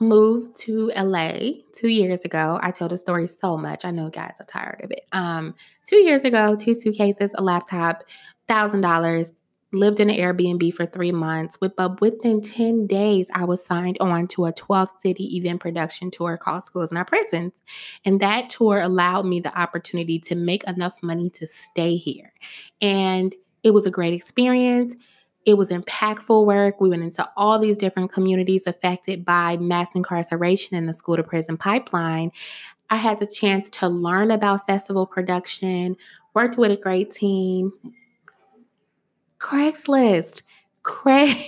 moved 0.00 0.56
to 0.60 0.90
LA 0.96 1.62
two 1.72 1.88
years 1.88 2.24
ago. 2.24 2.58
I 2.62 2.70
tell 2.70 2.88
the 2.88 2.96
story 2.96 3.26
so 3.26 3.56
much. 3.56 3.84
I 3.84 3.90
know 3.90 4.10
guys 4.10 4.36
are 4.40 4.46
tired 4.46 4.80
of 4.82 4.90
it. 4.90 5.06
Um, 5.12 5.54
two 5.84 5.96
years 5.96 6.22
ago, 6.22 6.56
two 6.56 6.74
suitcases, 6.74 7.34
a 7.36 7.42
laptop, 7.42 8.04
thousand 8.48 8.80
dollars. 8.80 9.41
Lived 9.74 10.00
in 10.00 10.10
an 10.10 10.16
Airbnb 10.16 10.74
for 10.74 10.84
three 10.84 11.12
months. 11.12 11.58
With 11.60 11.74
but 11.76 12.00
within 12.00 12.42
10 12.42 12.86
days, 12.86 13.30
I 13.34 13.44
was 13.44 13.64
signed 13.64 13.96
on 14.00 14.26
to 14.28 14.44
a 14.44 14.52
12 14.52 14.90
city 14.98 15.36
event 15.36 15.60
production 15.60 16.10
tour 16.10 16.36
called 16.36 16.64
Schools 16.64 16.90
in 16.90 16.98
Our 16.98 17.06
Prisons. 17.06 17.62
And 18.04 18.20
that 18.20 18.50
tour 18.50 18.80
allowed 18.80 19.24
me 19.24 19.40
the 19.40 19.58
opportunity 19.58 20.18
to 20.20 20.34
make 20.34 20.62
enough 20.64 21.02
money 21.02 21.30
to 21.30 21.46
stay 21.46 21.96
here. 21.96 22.32
And 22.82 23.34
it 23.62 23.70
was 23.70 23.86
a 23.86 23.90
great 23.90 24.12
experience. 24.12 24.94
It 25.44 25.54
was 25.54 25.70
impactful 25.70 26.46
work. 26.46 26.80
We 26.80 26.90
went 26.90 27.02
into 27.02 27.28
all 27.36 27.58
these 27.58 27.78
different 27.78 28.12
communities 28.12 28.66
affected 28.66 29.24
by 29.24 29.56
mass 29.56 29.88
incarceration 29.94 30.76
in 30.76 30.86
the 30.86 30.92
school 30.92 31.16
to 31.16 31.22
prison 31.22 31.56
pipeline. 31.56 32.30
I 32.90 32.96
had 32.96 33.18
the 33.18 33.26
chance 33.26 33.70
to 33.70 33.88
learn 33.88 34.30
about 34.30 34.66
festival 34.66 35.06
production, 35.06 35.96
worked 36.34 36.58
with 36.58 36.70
a 36.70 36.76
great 36.76 37.10
team. 37.10 37.72
Craigslist, 39.42 40.42
Craigslist. 40.84 41.44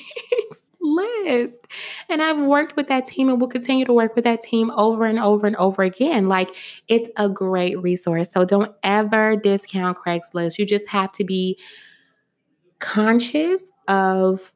And 2.09 2.21
I've 2.21 2.39
worked 2.39 2.77
with 2.77 2.89
that 2.89 3.07
team 3.07 3.29
and 3.29 3.41
will 3.41 3.49
continue 3.49 3.85
to 3.87 3.93
work 3.93 4.15
with 4.17 4.25
that 4.25 4.43
team 4.43 4.71
over 4.73 5.07
and 5.07 5.19
over 5.19 5.47
and 5.47 5.57
over 5.57 5.83
again. 5.83 6.29
Like 6.29 6.55
it's 6.89 7.09
a 7.17 7.29
great 7.29 7.81
resource. 7.81 8.31
So 8.33 8.45
don't 8.45 8.73
ever 8.83 9.37
discount 9.37 9.97
Craigslist. 9.97 10.59
You 10.59 10.67
just 10.67 10.89
have 10.91 11.13
to 11.13 11.25
be 11.25 11.59
conscious 12.81 13.73
of 13.89 14.53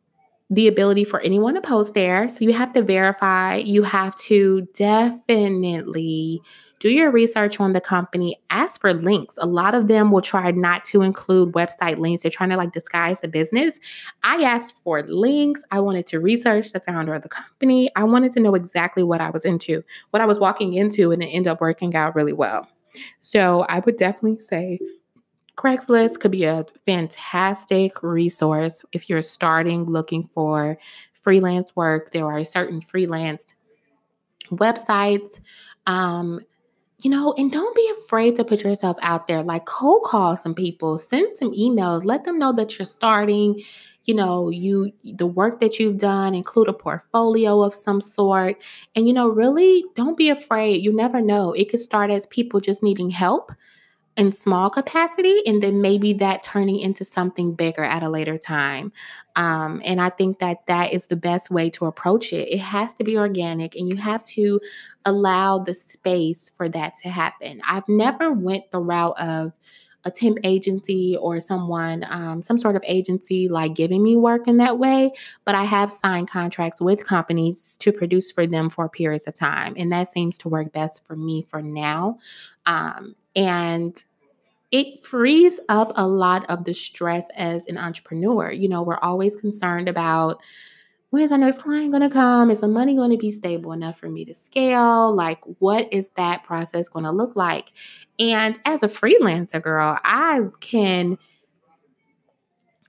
the 0.50 0.66
ability 0.66 1.04
for 1.04 1.20
anyone 1.20 1.54
to 1.54 1.60
post 1.60 1.94
there. 1.94 2.28
So 2.28 2.44
you 2.44 2.52
have 2.52 2.72
to 2.72 2.82
verify, 2.82 3.56
you 3.56 3.82
have 3.82 4.14
to 4.16 4.66
definitely 4.74 6.42
do 6.78 6.90
your 6.90 7.10
research 7.10 7.58
on 7.60 7.72
the 7.72 7.80
company, 7.80 8.40
ask 8.50 8.80
for 8.80 8.92
links. 8.94 9.38
A 9.40 9.46
lot 9.46 9.74
of 9.74 9.88
them 9.88 10.10
will 10.10 10.22
try 10.22 10.50
not 10.52 10.84
to 10.86 11.02
include 11.02 11.52
website 11.52 11.98
links. 11.98 12.22
They're 12.22 12.30
trying 12.30 12.50
to 12.50 12.56
like 12.56 12.72
disguise 12.72 13.20
the 13.20 13.28
business. 13.28 13.80
I 14.22 14.42
asked 14.42 14.76
for 14.76 15.02
links. 15.02 15.62
I 15.70 15.80
wanted 15.80 16.06
to 16.08 16.20
research 16.20 16.72
the 16.72 16.80
founder 16.80 17.14
of 17.14 17.22
the 17.22 17.28
company. 17.28 17.90
I 17.96 18.04
wanted 18.04 18.32
to 18.32 18.40
know 18.40 18.54
exactly 18.54 19.02
what 19.02 19.20
I 19.20 19.30
was 19.30 19.44
into, 19.44 19.82
what 20.10 20.22
I 20.22 20.26
was 20.26 20.38
walking 20.38 20.74
into, 20.74 21.10
and 21.10 21.22
it 21.22 21.26
ended 21.26 21.48
up 21.48 21.60
working 21.60 21.94
out 21.96 22.14
really 22.14 22.32
well. 22.32 22.68
So 23.20 23.62
I 23.68 23.80
would 23.80 23.96
definitely 23.96 24.40
say 24.40 24.78
Craigslist 25.56 26.20
could 26.20 26.30
be 26.30 26.44
a 26.44 26.64
fantastic 26.86 28.02
resource 28.02 28.84
if 28.92 29.10
you're 29.10 29.22
starting 29.22 29.84
looking 29.84 30.28
for 30.32 30.78
freelance 31.12 31.74
work. 31.74 32.12
There 32.12 32.26
are 32.26 32.44
certain 32.44 32.80
freelance 32.80 33.54
websites. 34.52 35.40
Um, 35.86 36.40
you 37.00 37.10
know, 37.10 37.32
and 37.38 37.52
don't 37.52 37.76
be 37.76 37.92
afraid 37.98 38.34
to 38.36 38.44
put 38.44 38.64
yourself 38.64 38.96
out 39.02 39.28
there. 39.28 39.42
Like 39.42 39.66
cold 39.66 40.02
call 40.04 40.34
some 40.34 40.54
people, 40.54 40.98
send 40.98 41.30
some 41.30 41.52
emails, 41.52 42.04
let 42.04 42.24
them 42.24 42.38
know 42.38 42.52
that 42.54 42.78
you're 42.78 42.86
starting. 42.86 43.62
You 44.04 44.14
know, 44.14 44.48
you 44.50 44.92
the 45.04 45.26
work 45.26 45.60
that 45.60 45.78
you've 45.78 45.98
done, 45.98 46.34
include 46.34 46.66
a 46.66 46.72
portfolio 46.72 47.62
of 47.62 47.74
some 47.74 48.00
sort. 48.00 48.56
And 48.96 49.06
you 49.06 49.14
know, 49.14 49.28
really 49.28 49.84
don't 49.94 50.16
be 50.16 50.28
afraid. 50.28 50.82
You 50.82 50.92
never 50.92 51.20
know. 51.20 51.52
It 51.52 51.70
could 51.70 51.80
start 51.80 52.10
as 52.10 52.26
people 52.26 52.58
just 52.58 52.82
needing 52.82 53.10
help 53.10 53.52
in 54.18 54.32
small 54.32 54.68
capacity 54.68 55.40
and 55.46 55.62
then 55.62 55.80
maybe 55.80 56.12
that 56.12 56.42
turning 56.42 56.80
into 56.80 57.04
something 57.04 57.54
bigger 57.54 57.84
at 57.84 58.02
a 58.02 58.08
later 58.08 58.36
time 58.36 58.92
um, 59.36 59.80
and 59.84 60.00
i 60.00 60.10
think 60.10 60.40
that 60.40 60.66
that 60.66 60.92
is 60.92 61.06
the 61.06 61.16
best 61.16 61.52
way 61.52 61.70
to 61.70 61.86
approach 61.86 62.32
it 62.32 62.52
it 62.52 62.58
has 62.58 62.92
to 62.92 63.04
be 63.04 63.16
organic 63.16 63.76
and 63.76 63.88
you 63.88 63.96
have 63.96 64.24
to 64.24 64.60
allow 65.08 65.58
the 65.58 65.74
space 65.74 66.50
for 66.56 66.68
that 66.68 66.94
to 67.02 67.08
happen 67.08 67.60
i've 67.66 67.88
never 67.88 68.32
went 68.32 68.70
the 68.70 68.80
route 68.80 69.18
of 69.18 69.52
a 70.04 70.10
temp 70.10 70.38
agency 70.44 71.16
or 71.20 71.40
someone, 71.40 72.04
um, 72.08 72.42
some 72.42 72.58
sort 72.58 72.76
of 72.76 72.82
agency 72.86 73.48
like 73.48 73.74
giving 73.74 74.02
me 74.02 74.16
work 74.16 74.46
in 74.46 74.56
that 74.58 74.78
way, 74.78 75.12
but 75.44 75.54
I 75.54 75.64
have 75.64 75.90
signed 75.90 76.30
contracts 76.30 76.80
with 76.80 77.04
companies 77.04 77.76
to 77.78 77.92
produce 77.92 78.30
for 78.30 78.46
them 78.46 78.70
for 78.70 78.88
periods 78.88 79.26
of 79.26 79.34
time. 79.34 79.74
And 79.76 79.92
that 79.92 80.12
seems 80.12 80.38
to 80.38 80.48
work 80.48 80.72
best 80.72 81.06
for 81.06 81.16
me 81.16 81.46
for 81.48 81.60
now. 81.60 82.18
Um, 82.64 83.16
and 83.34 84.02
it 84.70 85.00
frees 85.00 85.58
up 85.68 85.92
a 85.96 86.06
lot 86.06 86.48
of 86.48 86.64
the 86.64 86.74
stress 86.74 87.26
as 87.34 87.66
an 87.66 87.76
entrepreneur. 87.76 88.50
You 88.50 88.68
know, 88.68 88.82
we're 88.82 88.98
always 88.98 89.34
concerned 89.36 89.88
about 89.88 90.40
when's 91.10 91.32
our 91.32 91.38
next 91.38 91.62
client 91.62 91.90
going 91.90 92.02
to 92.02 92.10
come? 92.10 92.50
Is 92.50 92.60
the 92.60 92.68
money 92.68 92.94
going 92.94 93.10
to 93.10 93.16
be 93.16 93.30
stable 93.30 93.72
enough 93.72 93.98
for 93.98 94.08
me 94.08 94.24
to 94.26 94.34
scale? 94.34 95.14
Like, 95.14 95.40
what 95.58 95.92
is 95.92 96.10
that 96.10 96.44
process 96.44 96.88
going 96.88 97.04
to 97.04 97.10
look 97.10 97.36
like? 97.36 97.72
And 98.18 98.58
as 98.64 98.82
a 98.82 98.88
freelancer 98.88 99.62
girl, 99.62 99.98
I 100.04 100.40
can 100.60 101.18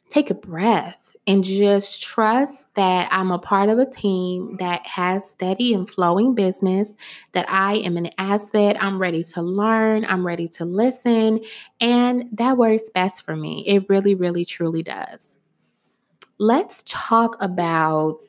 take 0.10 0.32
a 0.32 0.34
breath 0.34 1.16
and 1.28 1.44
just 1.44 2.02
trust 2.02 2.74
that 2.74 3.08
I'm 3.12 3.30
a 3.30 3.38
part 3.38 3.70
of 3.70 3.78
a 3.78 3.86
team 3.86 4.58
that 4.58 4.86
has 4.88 5.30
steady 5.30 5.76
and 5.76 5.88
flowing 5.88 6.34
business, 6.34 6.96
that 7.34 7.46
I 7.48 7.76
am 7.76 7.96
an 7.96 8.10
asset. 8.18 8.82
I'm 8.82 9.00
ready 9.00 9.24
to 9.24 9.42
learn, 9.44 10.06
I'm 10.06 10.26
ready 10.26 10.48
to 10.48 10.66
listen, 10.66 11.42
and 11.80 12.26
that 12.34 12.58
works 12.58 12.90
best 12.90 13.24
for 13.24 13.36
me. 13.36 13.64
It 13.68 13.88
really, 13.88 14.16
really, 14.16 14.44
truly 14.44 14.82
does. 14.82 15.38
Let's 16.40 16.84
talk 16.88 17.36
about 17.42 18.20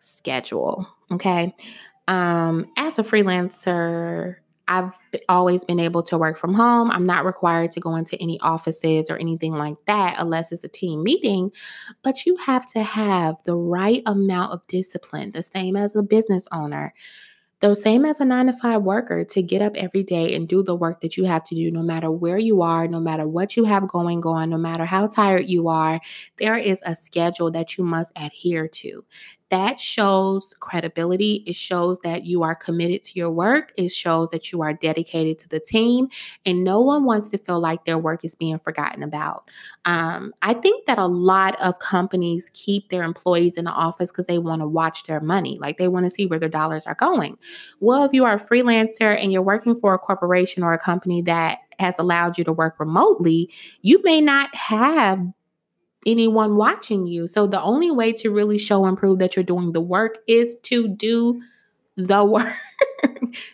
schedule, 0.00 0.88
okay? 1.12 1.54
Um, 2.08 2.66
as 2.76 2.98
a 2.98 3.04
freelancer, 3.04 4.36
I've 4.66 4.92
always 5.28 5.64
been 5.64 5.78
able 5.78 6.02
to 6.04 6.18
work 6.18 6.36
from 6.36 6.52
home. 6.52 6.90
I'm 6.90 7.06
not 7.06 7.24
required 7.24 7.70
to 7.72 7.80
go 7.80 7.94
into 7.94 8.20
any 8.20 8.40
offices 8.40 9.08
or 9.08 9.16
anything 9.16 9.54
like 9.54 9.76
that 9.86 10.16
unless 10.18 10.50
it's 10.50 10.64
a 10.64 10.68
team 10.68 11.04
meeting. 11.04 11.52
But 12.02 12.26
you 12.26 12.36
have 12.38 12.66
to 12.72 12.82
have 12.82 13.36
the 13.44 13.56
right 13.56 14.02
amount 14.04 14.52
of 14.52 14.66
discipline, 14.66 15.30
the 15.30 15.42
same 15.42 15.76
as 15.76 15.94
a 15.94 16.02
business 16.02 16.48
owner. 16.50 16.92
Though, 17.60 17.74
same 17.74 18.04
as 18.04 18.20
a 18.20 18.24
nine 18.24 18.46
to 18.46 18.52
five 18.52 18.82
worker, 18.82 19.24
to 19.24 19.42
get 19.42 19.62
up 19.62 19.74
every 19.76 20.04
day 20.04 20.34
and 20.34 20.46
do 20.48 20.62
the 20.62 20.76
work 20.76 21.00
that 21.00 21.16
you 21.16 21.24
have 21.24 21.42
to 21.44 21.54
do, 21.56 21.70
no 21.72 21.82
matter 21.82 22.10
where 22.10 22.38
you 22.38 22.62
are, 22.62 22.86
no 22.86 23.00
matter 23.00 23.26
what 23.26 23.56
you 23.56 23.64
have 23.64 23.88
going 23.88 24.24
on, 24.24 24.50
no 24.50 24.58
matter 24.58 24.84
how 24.84 25.08
tired 25.08 25.46
you 25.48 25.68
are, 25.68 26.00
there 26.36 26.56
is 26.56 26.80
a 26.86 26.94
schedule 26.94 27.50
that 27.50 27.76
you 27.76 27.84
must 27.84 28.12
adhere 28.14 28.68
to 28.68 29.04
that 29.50 29.80
shows 29.80 30.54
credibility. 30.60 31.42
It 31.46 31.54
shows 31.54 31.98
that 32.00 32.24
you 32.24 32.42
are 32.42 32.54
committed 32.54 33.02
to 33.04 33.18
your 33.18 33.30
work. 33.30 33.72
It 33.76 33.90
shows 33.90 34.30
that 34.30 34.52
you 34.52 34.62
are 34.62 34.74
dedicated 34.74 35.38
to 35.40 35.48
the 35.48 35.60
team, 35.60 36.08
and 36.44 36.64
no 36.64 36.80
one 36.80 37.04
wants 37.04 37.28
to 37.30 37.38
feel 37.38 37.60
like 37.60 37.84
their 37.84 37.98
work 37.98 38.24
is 38.24 38.34
being 38.34 38.58
forgotten 38.58 39.02
about. 39.02 39.48
Um, 39.84 40.34
I 40.42 40.54
think 40.54 40.86
that 40.86 40.98
a 40.98 41.06
lot 41.06 41.58
of 41.60 41.78
companies 41.78 42.50
keep 42.52 42.90
their 42.90 43.02
employees 43.02 43.56
in 43.56 43.64
the 43.64 43.70
office 43.70 44.10
because 44.10 44.26
they 44.26 44.38
want 44.38 44.60
to 44.60 44.68
watch 44.68 45.04
their 45.04 45.20
money, 45.20 45.58
like 45.60 45.78
they 45.78 45.88
want 45.88 46.04
to 46.04 46.10
see 46.10 46.26
where 46.26 46.38
their 46.38 46.48
dollars 46.48 46.86
are 46.86 46.94
going. 46.94 47.38
Well, 47.80 48.04
if 48.04 48.12
you 48.12 48.24
are 48.24 48.34
a 48.34 48.40
freelancer 48.40 49.20
and 49.20 49.32
you're 49.32 49.42
working 49.42 49.78
for 49.80 49.94
a 49.94 49.98
corporation 49.98 50.62
or 50.62 50.72
a 50.72 50.78
company 50.78 51.22
that 51.22 51.58
has 51.78 51.98
allowed 51.98 52.36
you 52.36 52.44
to 52.44 52.52
work 52.52 52.78
remotely, 52.80 53.50
you 53.82 54.02
may 54.02 54.20
not 54.20 54.54
have 54.54 55.20
anyone 56.08 56.56
watching 56.56 57.06
you. 57.06 57.26
So 57.28 57.46
the 57.46 57.60
only 57.62 57.90
way 57.90 58.12
to 58.14 58.30
really 58.30 58.58
show 58.58 58.84
and 58.86 58.96
prove 58.96 59.18
that 59.20 59.36
you're 59.36 59.44
doing 59.44 59.72
the 59.72 59.80
work 59.80 60.18
is 60.26 60.56
to 60.64 60.88
do 60.88 61.42
the 61.96 62.24
work. 62.34 62.52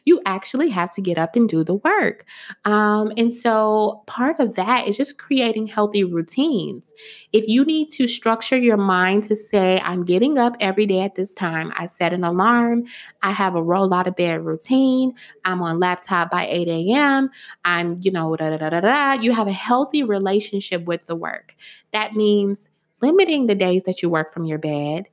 You 0.04 0.20
actually 0.26 0.68
have 0.70 0.90
to 0.90 1.00
get 1.00 1.18
up 1.18 1.36
and 1.36 1.48
do 1.48 1.64
the 1.64 1.74
work. 1.74 2.24
Um, 2.64 3.12
and 3.16 3.32
so 3.32 4.02
part 4.06 4.40
of 4.40 4.54
that 4.56 4.86
is 4.86 4.96
just 4.96 5.18
creating 5.18 5.66
healthy 5.66 6.04
routines. 6.04 6.92
If 7.32 7.48
you 7.48 7.64
need 7.64 7.90
to 7.90 8.06
structure 8.06 8.56
your 8.56 8.76
mind 8.76 9.24
to 9.24 9.36
say, 9.36 9.80
I'm 9.80 10.04
getting 10.04 10.38
up 10.38 10.56
every 10.60 10.86
day 10.86 11.00
at 11.00 11.14
this 11.14 11.34
time, 11.34 11.72
I 11.76 11.86
set 11.86 12.12
an 12.12 12.24
alarm, 12.24 12.84
I 13.22 13.32
have 13.32 13.54
a 13.54 13.62
roll 13.62 13.92
out 13.92 14.06
of 14.06 14.16
bed 14.16 14.44
routine, 14.44 15.14
I'm 15.44 15.60
on 15.62 15.78
laptop 15.78 16.30
by 16.30 16.46
8 16.46 16.68
a.m., 16.68 17.30
I'm, 17.64 17.98
you 18.02 18.10
know, 18.10 18.34
da 18.36 18.56
da 18.56 18.70
da 18.70 18.80
da. 18.80 19.12
You 19.14 19.32
have 19.32 19.48
a 19.48 19.52
healthy 19.52 20.02
relationship 20.02 20.84
with 20.84 21.06
the 21.06 21.16
work. 21.16 21.54
That 21.92 22.14
means 22.14 22.68
limiting 23.00 23.46
the 23.46 23.54
days 23.54 23.82
that 23.84 24.02
you 24.02 24.08
work 24.08 24.32
from 24.32 24.44
your 24.44 24.58
bed 24.58 25.06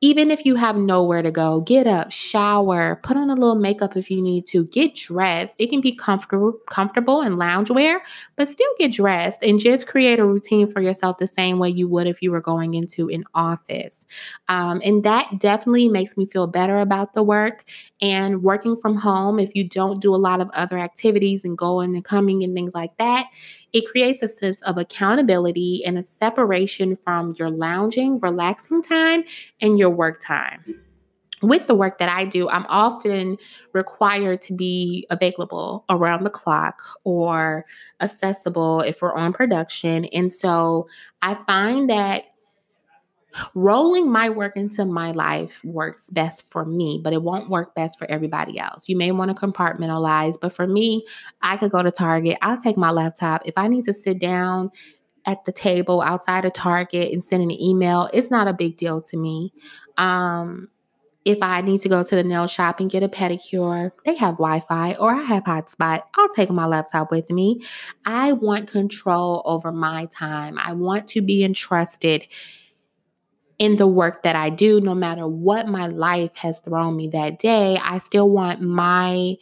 even 0.00 0.30
if 0.30 0.44
you 0.44 0.54
have 0.54 0.76
nowhere 0.76 1.22
to 1.22 1.30
go, 1.30 1.60
get 1.62 1.86
up, 1.86 2.12
shower, 2.12 3.00
put 3.02 3.16
on 3.16 3.30
a 3.30 3.34
little 3.34 3.56
makeup 3.56 3.96
if 3.96 4.10
you 4.10 4.22
need 4.22 4.46
to, 4.46 4.64
get 4.66 4.94
dressed. 4.94 5.56
It 5.58 5.70
can 5.70 5.80
be 5.80 5.94
comfortable, 5.94 6.52
comfortable 6.68 7.20
and 7.20 7.36
loungewear, 7.36 7.98
but 8.36 8.48
still 8.48 8.70
get 8.78 8.92
dressed 8.92 9.42
and 9.42 9.58
just 9.58 9.86
create 9.86 10.18
a 10.18 10.24
routine 10.24 10.70
for 10.70 10.80
yourself 10.80 11.18
the 11.18 11.26
same 11.26 11.58
way 11.58 11.70
you 11.70 11.88
would 11.88 12.06
if 12.06 12.22
you 12.22 12.30
were 12.30 12.40
going 12.40 12.74
into 12.74 13.08
an 13.08 13.24
office. 13.34 14.06
Um, 14.48 14.80
and 14.84 15.02
that 15.04 15.38
definitely 15.38 15.88
makes 15.88 16.16
me 16.16 16.26
feel 16.26 16.46
better 16.46 16.78
about 16.78 17.14
the 17.14 17.22
work. 17.22 17.64
And 18.00 18.42
working 18.42 18.76
from 18.76 18.96
home, 18.96 19.38
if 19.38 19.54
you 19.54 19.68
don't 19.68 20.00
do 20.00 20.14
a 20.14 20.16
lot 20.16 20.40
of 20.40 20.48
other 20.50 20.78
activities 20.78 21.44
and 21.44 21.58
going 21.58 21.94
and 21.94 22.04
coming 22.04 22.44
and 22.44 22.54
things 22.54 22.74
like 22.74 22.96
that, 22.98 23.26
it 23.72 23.88
creates 23.90 24.22
a 24.22 24.28
sense 24.28 24.62
of 24.62 24.78
accountability 24.78 25.82
and 25.84 25.98
a 25.98 26.04
separation 26.04 26.94
from 26.94 27.34
your 27.38 27.50
lounging, 27.50 28.20
relaxing 28.20 28.82
time 28.82 29.24
and 29.60 29.78
your 29.78 29.90
work 29.90 30.20
time 30.20 30.62
with 31.42 31.66
the 31.66 31.74
work 31.74 31.98
that 31.98 32.08
I 32.08 32.24
do, 32.24 32.48
I'm 32.48 32.66
often 32.68 33.36
required 33.72 34.42
to 34.42 34.54
be 34.54 35.06
available 35.10 35.84
around 35.88 36.24
the 36.24 36.30
clock 36.30 36.82
or 37.04 37.64
accessible 38.00 38.80
if 38.80 39.02
we're 39.02 39.14
on 39.14 39.32
production. 39.32 40.06
And 40.06 40.32
so 40.32 40.88
I 41.22 41.34
find 41.34 41.88
that 41.90 42.24
rolling 43.54 44.10
my 44.10 44.30
work 44.30 44.56
into 44.56 44.84
my 44.84 45.12
life 45.12 45.62
works 45.64 46.10
best 46.10 46.50
for 46.50 46.64
me, 46.64 47.00
but 47.02 47.12
it 47.12 47.22
won't 47.22 47.50
work 47.50 47.74
best 47.74 47.98
for 47.98 48.10
everybody 48.10 48.58
else. 48.58 48.88
You 48.88 48.96
may 48.96 49.12
want 49.12 49.30
to 49.30 49.46
compartmentalize, 49.46 50.34
but 50.40 50.52
for 50.52 50.66
me, 50.66 51.06
I 51.42 51.56
could 51.56 51.70
go 51.70 51.82
to 51.82 51.90
Target. 51.90 52.38
I'll 52.42 52.56
take 52.56 52.76
my 52.76 52.90
laptop. 52.90 53.42
If 53.44 53.54
I 53.56 53.68
need 53.68 53.84
to 53.84 53.92
sit 53.92 54.18
down 54.18 54.70
at 55.26 55.44
the 55.44 55.52
table 55.52 56.00
outside 56.00 56.44
of 56.44 56.52
Target 56.52 57.12
and 57.12 57.22
send 57.22 57.42
an 57.42 57.50
email, 57.50 58.08
it's 58.12 58.30
not 58.30 58.48
a 58.48 58.52
big 58.52 58.76
deal 58.76 59.00
to 59.02 59.16
me. 59.16 59.52
Um, 59.98 60.68
if 61.24 61.42
I 61.42 61.60
need 61.60 61.82
to 61.82 61.90
go 61.90 62.02
to 62.02 62.16
the 62.16 62.24
nail 62.24 62.46
shop 62.46 62.80
and 62.80 62.90
get 62.90 63.02
a 63.02 63.08
pedicure, 63.08 63.92
they 64.06 64.14
have 64.14 64.36
Wi 64.36 64.60
Fi 64.60 64.94
or 64.94 65.14
I 65.14 65.22
have 65.24 65.44
hotspot. 65.44 66.04
I'll 66.16 66.28
take 66.30 66.48
my 66.48 66.64
laptop 66.64 67.10
with 67.10 67.30
me. 67.30 67.60
I 68.06 68.32
want 68.32 68.70
control 68.70 69.42
over 69.44 69.70
my 69.70 70.06
time. 70.06 70.58
I 70.58 70.72
want 70.72 71.06
to 71.08 71.20
be 71.20 71.44
entrusted 71.44 72.26
in 73.58 73.76
the 73.76 73.86
work 73.86 74.22
that 74.22 74.36
I 74.36 74.50
do, 74.50 74.80
no 74.80 74.94
matter 74.94 75.26
what 75.26 75.66
my 75.66 75.88
life 75.88 76.36
has 76.36 76.60
thrown 76.60 76.96
me 76.96 77.08
that 77.08 77.38
day, 77.38 77.78
I 77.82 77.98
still 77.98 78.30
want 78.30 78.60
my 78.60 79.36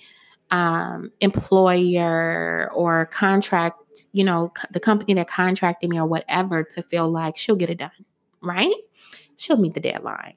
um, 0.51 1.13
employer 1.21 2.71
or 2.73 3.07
contract, 3.07 3.79
you 4.13 4.25
know, 4.25 4.53
the 4.71 4.81
company 4.81 5.15
that 5.15 5.29
contracted 5.29 5.91
me 5.91 5.99
or 5.99 6.07
whatever 6.07 6.65
to 6.65 6.83
feel 6.83 7.11
like 7.11 7.37
she'll 7.37 7.57
get 7.57 7.71
it 7.71 7.79
done, 7.79 7.91
right? 8.41 8.75
She'll 9.37 9.59
meet 9.59 9.75
the 9.75 9.81
deadline. 9.81 10.35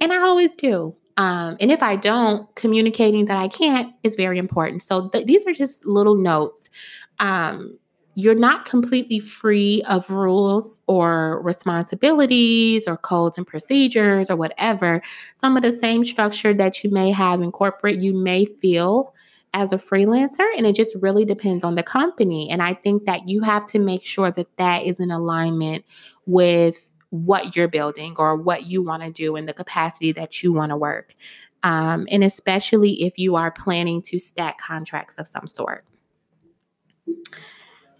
And 0.00 0.12
I 0.12 0.18
always 0.18 0.54
do. 0.54 0.96
Um, 1.16 1.56
and 1.60 1.70
if 1.70 1.82
I 1.82 1.96
don't, 1.96 2.52
communicating 2.54 3.26
that 3.26 3.36
I 3.36 3.48
can't 3.48 3.92
is 4.02 4.16
very 4.16 4.38
important. 4.38 4.82
So 4.82 5.08
th- 5.10 5.26
these 5.26 5.46
are 5.46 5.52
just 5.52 5.84
little 5.84 6.14
notes. 6.14 6.70
Um, 7.18 7.78
you're 8.14 8.34
not 8.34 8.64
completely 8.64 9.20
free 9.20 9.82
of 9.88 10.08
rules 10.10 10.80
or 10.86 11.40
responsibilities 11.42 12.88
or 12.88 12.96
codes 12.96 13.38
and 13.38 13.46
procedures 13.46 14.28
or 14.28 14.36
whatever. 14.36 15.02
Some 15.36 15.56
of 15.56 15.62
the 15.62 15.72
same 15.72 16.04
structure 16.04 16.52
that 16.54 16.82
you 16.82 16.90
may 16.90 17.10
have 17.10 17.40
in 17.40 17.52
corporate, 17.52 18.02
you 18.02 18.12
may 18.14 18.44
feel 18.44 19.14
as 19.52 19.72
a 19.72 19.78
freelancer, 19.78 20.46
and 20.56 20.66
it 20.66 20.76
just 20.76 20.94
really 20.96 21.24
depends 21.24 21.64
on 21.64 21.74
the 21.74 21.82
company. 21.82 22.48
And 22.50 22.62
I 22.62 22.74
think 22.74 23.04
that 23.06 23.28
you 23.28 23.42
have 23.42 23.66
to 23.66 23.78
make 23.78 24.04
sure 24.04 24.30
that 24.30 24.46
that 24.58 24.84
is 24.84 25.00
in 25.00 25.10
alignment 25.10 25.84
with 26.26 26.92
what 27.10 27.56
you're 27.56 27.68
building 27.68 28.14
or 28.18 28.36
what 28.36 28.66
you 28.66 28.82
want 28.82 29.02
to 29.02 29.10
do 29.10 29.34
in 29.36 29.46
the 29.46 29.52
capacity 29.52 30.12
that 30.12 30.42
you 30.42 30.52
want 30.52 30.70
to 30.70 30.76
work. 30.76 31.14
Um, 31.62 32.06
and 32.10 32.24
especially 32.24 33.02
if 33.02 33.18
you 33.18 33.36
are 33.36 33.50
planning 33.50 34.00
to 34.02 34.18
stack 34.18 34.58
contracts 34.58 35.18
of 35.18 35.26
some 35.26 35.46
sort. 35.46 35.84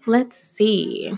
Let's 0.05 0.37
see. 0.37 1.13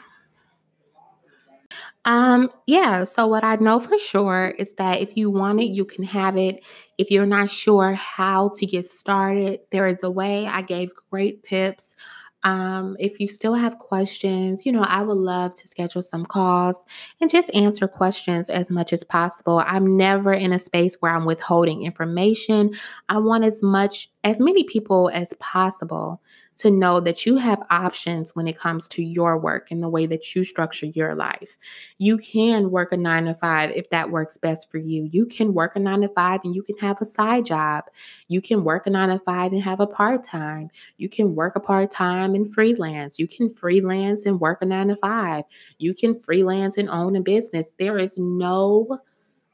Um, 2.06 2.50
yeah, 2.68 3.06
so 3.06 3.28
what 3.28 3.44
I 3.44 3.56
know 3.56 3.80
for 3.80 3.98
sure 3.98 4.54
is 4.60 4.74
that 4.74 5.00
if 5.00 5.16
you 5.16 5.30
want 5.30 5.62
it, 5.62 5.70
you 5.70 5.86
can 5.86 6.04
have 6.04 6.36
it. 6.36 6.62
If 6.98 7.10
you're 7.10 7.26
not 7.26 7.50
sure 7.50 7.94
how 7.94 8.52
to 8.58 8.66
get 8.66 8.88
started, 8.88 9.62
there 9.72 9.88
is 9.88 10.04
a 10.04 10.12
way. 10.12 10.46
I 10.46 10.62
gave 10.64 10.92
great 11.10 11.44
tips. 11.44 11.96
Um, 12.44 12.98
if 13.00 13.22
you 13.22 13.30
still 13.30 13.54
have 13.54 13.78
questions, 13.78 14.66
you 14.66 14.74
know, 14.74 14.82
I 14.82 15.02
would 15.02 15.14
love 15.14 15.56
to 15.56 15.68
schedule 15.68 16.02
some 16.02 16.26
calls 16.26 16.86
and 17.22 17.30
just 17.30 17.54
answer 17.54 17.88
questions 17.88 18.50
as 18.50 18.70
much 18.70 18.92
as 18.92 19.06
possible. 19.06 19.64
I'm 19.66 19.96
never 19.96 20.34
in 20.34 20.52
a 20.52 20.60
space 20.60 20.96
where 21.00 21.16
I'm 21.16 21.24
withholding 21.24 21.84
information. 21.84 22.72
I 23.08 23.20
want 23.20 23.46
as 23.46 23.64
much, 23.64 24.12
as 24.26 24.42
many 24.42 24.66
people 24.66 25.10
as 25.14 25.34
possible 25.40 26.22
to 26.56 26.70
know 26.70 27.00
that 27.00 27.26
you 27.26 27.38
have 27.38 27.64
options 27.70 28.36
when 28.36 28.48
it 28.48 28.58
comes 28.58 28.88
to 28.90 29.04
your 29.04 29.38
work 29.38 29.68
and 29.72 29.82
the 29.82 29.90
way 29.90 30.06
that 30.06 30.36
you 30.36 30.44
structure 30.44 30.86
your 30.88 31.16
life. 31.16 31.58
You 31.98 32.18
can 32.18 32.70
work 32.70 32.92
a 32.92 32.98
nine 32.98 33.26
to 33.26 33.34
five 33.34 33.72
if 33.72 33.90
that 33.90 34.12
works 34.12 34.38
best 34.38 34.70
for 34.70 34.78
you. 34.78 35.10
You 35.12 35.26
can 35.26 35.54
work 35.54 35.76
a 35.76 35.80
nine 35.80 36.02
to 36.02 36.10
five 36.10 36.42
and 36.44 36.56
you 36.56 36.64
can 36.64 36.78
have 36.78 36.98
a 37.02 37.06
side 37.06 37.46
job. 37.46 37.86
You 38.28 38.42
can 38.42 38.64
work 38.64 38.88
a 38.88 38.90
nine 38.90 39.10
to 39.10 39.20
five 39.20 39.52
and 39.52 39.62
have 39.62 39.80
a 39.80 39.88
part 39.88 40.24
time. 40.24 40.70
You 40.98 41.10
can 41.10 41.36
work 41.36 41.56
a 41.56 41.60
part 41.60 41.90
time 41.92 42.36
and 42.36 42.52
freelance. 42.54 43.18
You 43.18 43.28
can 43.28 43.50
freelance 43.50 44.26
and 44.26 44.40
work 44.40 44.62
a 44.62 44.66
nine 44.66 44.90
to 44.90 44.96
five. 44.98 45.46
You 45.78 45.94
can 45.94 46.20
freelance 46.20 46.78
and 46.78 46.90
own 46.90 47.16
a 47.16 47.22
business. 47.22 47.66
There 47.80 47.98
is 47.98 48.18
no 48.18 49.00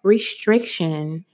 restriction 0.03 1.25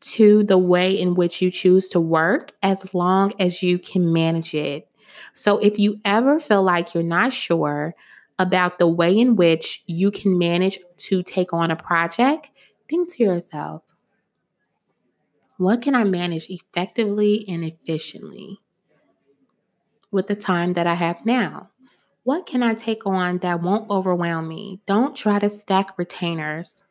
to 0.00 0.44
the 0.44 0.58
way 0.58 0.92
in 0.92 1.14
which 1.14 1.40
you 1.42 1.50
choose 1.50 1.88
to 1.88 2.00
work 2.00 2.52
as 2.62 2.92
long 2.94 3.32
as 3.40 3.62
you 3.62 3.78
can 3.78 4.12
manage 4.12 4.54
it. 4.54 4.88
So 5.34 5.58
if 5.58 5.78
you 5.78 6.00
ever 6.04 6.40
feel 6.40 6.62
like 6.62 6.94
you're 6.94 7.02
not 7.02 7.32
sure 7.32 7.94
about 8.38 8.78
the 8.78 8.88
way 8.88 9.16
in 9.18 9.36
which 9.36 9.82
you 9.86 10.10
can 10.10 10.38
manage 10.38 10.78
to 10.96 11.22
take 11.22 11.52
on 11.52 11.70
a 11.70 11.76
project, 11.76 12.48
think 12.88 13.12
to 13.12 13.24
yourself, 13.24 13.82
what 15.56 15.80
can 15.80 15.94
I 15.94 16.04
manage 16.04 16.50
effectively 16.50 17.44
and 17.48 17.64
efficiently 17.64 18.58
with 20.10 20.26
the 20.26 20.36
time 20.36 20.74
that 20.74 20.86
I 20.86 20.94
have 20.94 21.24
now? 21.24 21.70
What 22.24 22.44
can 22.44 22.62
I 22.62 22.74
take 22.74 23.06
on 23.06 23.38
that 23.38 23.62
won't 23.62 23.88
overwhelm 23.88 24.48
me? 24.48 24.80
Don't 24.84 25.14
try 25.14 25.38
to 25.38 25.48
stack 25.48 25.96
retainers. 25.96 26.84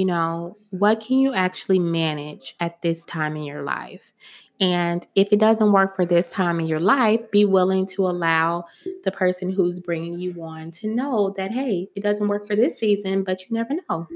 You 0.00 0.06
know, 0.06 0.56
what 0.70 1.00
can 1.00 1.18
you 1.18 1.34
actually 1.34 1.78
manage 1.78 2.56
at 2.58 2.80
this 2.80 3.04
time 3.04 3.36
in 3.36 3.42
your 3.42 3.60
life? 3.60 4.12
And 4.58 5.06
if 5.14 5.28
it 5.30 5.38
doesn't 5.38 5.72
work 5.72 5.94
for 5.94 6.06
this 6.06 6.30
time 6.30 6.58
in 6.58 6.64
your 6.64 6.80
life, 6.80 7.30
be 7.30 7.44
willing 7.44 7.84
to 7.88 8.06
allow 8.06 8.64
the 9.04 9.12
person 9.12 9.52
who's 9.52 9.78
bringing 9.78 10.18
you 10.18 10.42
on 10.42 10.70
to 10.70 10.88
know 10.88 11.34
that, 11.36 11.50
hey, 11.50 11.90
it 11.94 12.02
doesn't 12.02 12.28
work 12.28 12.46
for 12.46 12.56
this 12.56 12.78
season, 12.78 13.24
but 13.24 13.42
you 13.42 13.48
never 13.50 13.74
know. 13.90 14.08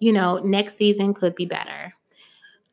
You 0.00 0.12
know, 0.12 0.38
next 0.38 0.76
season 0.76 1.14
could 1.14 1.36
be 1.36 1.46
better. 1.46 1.94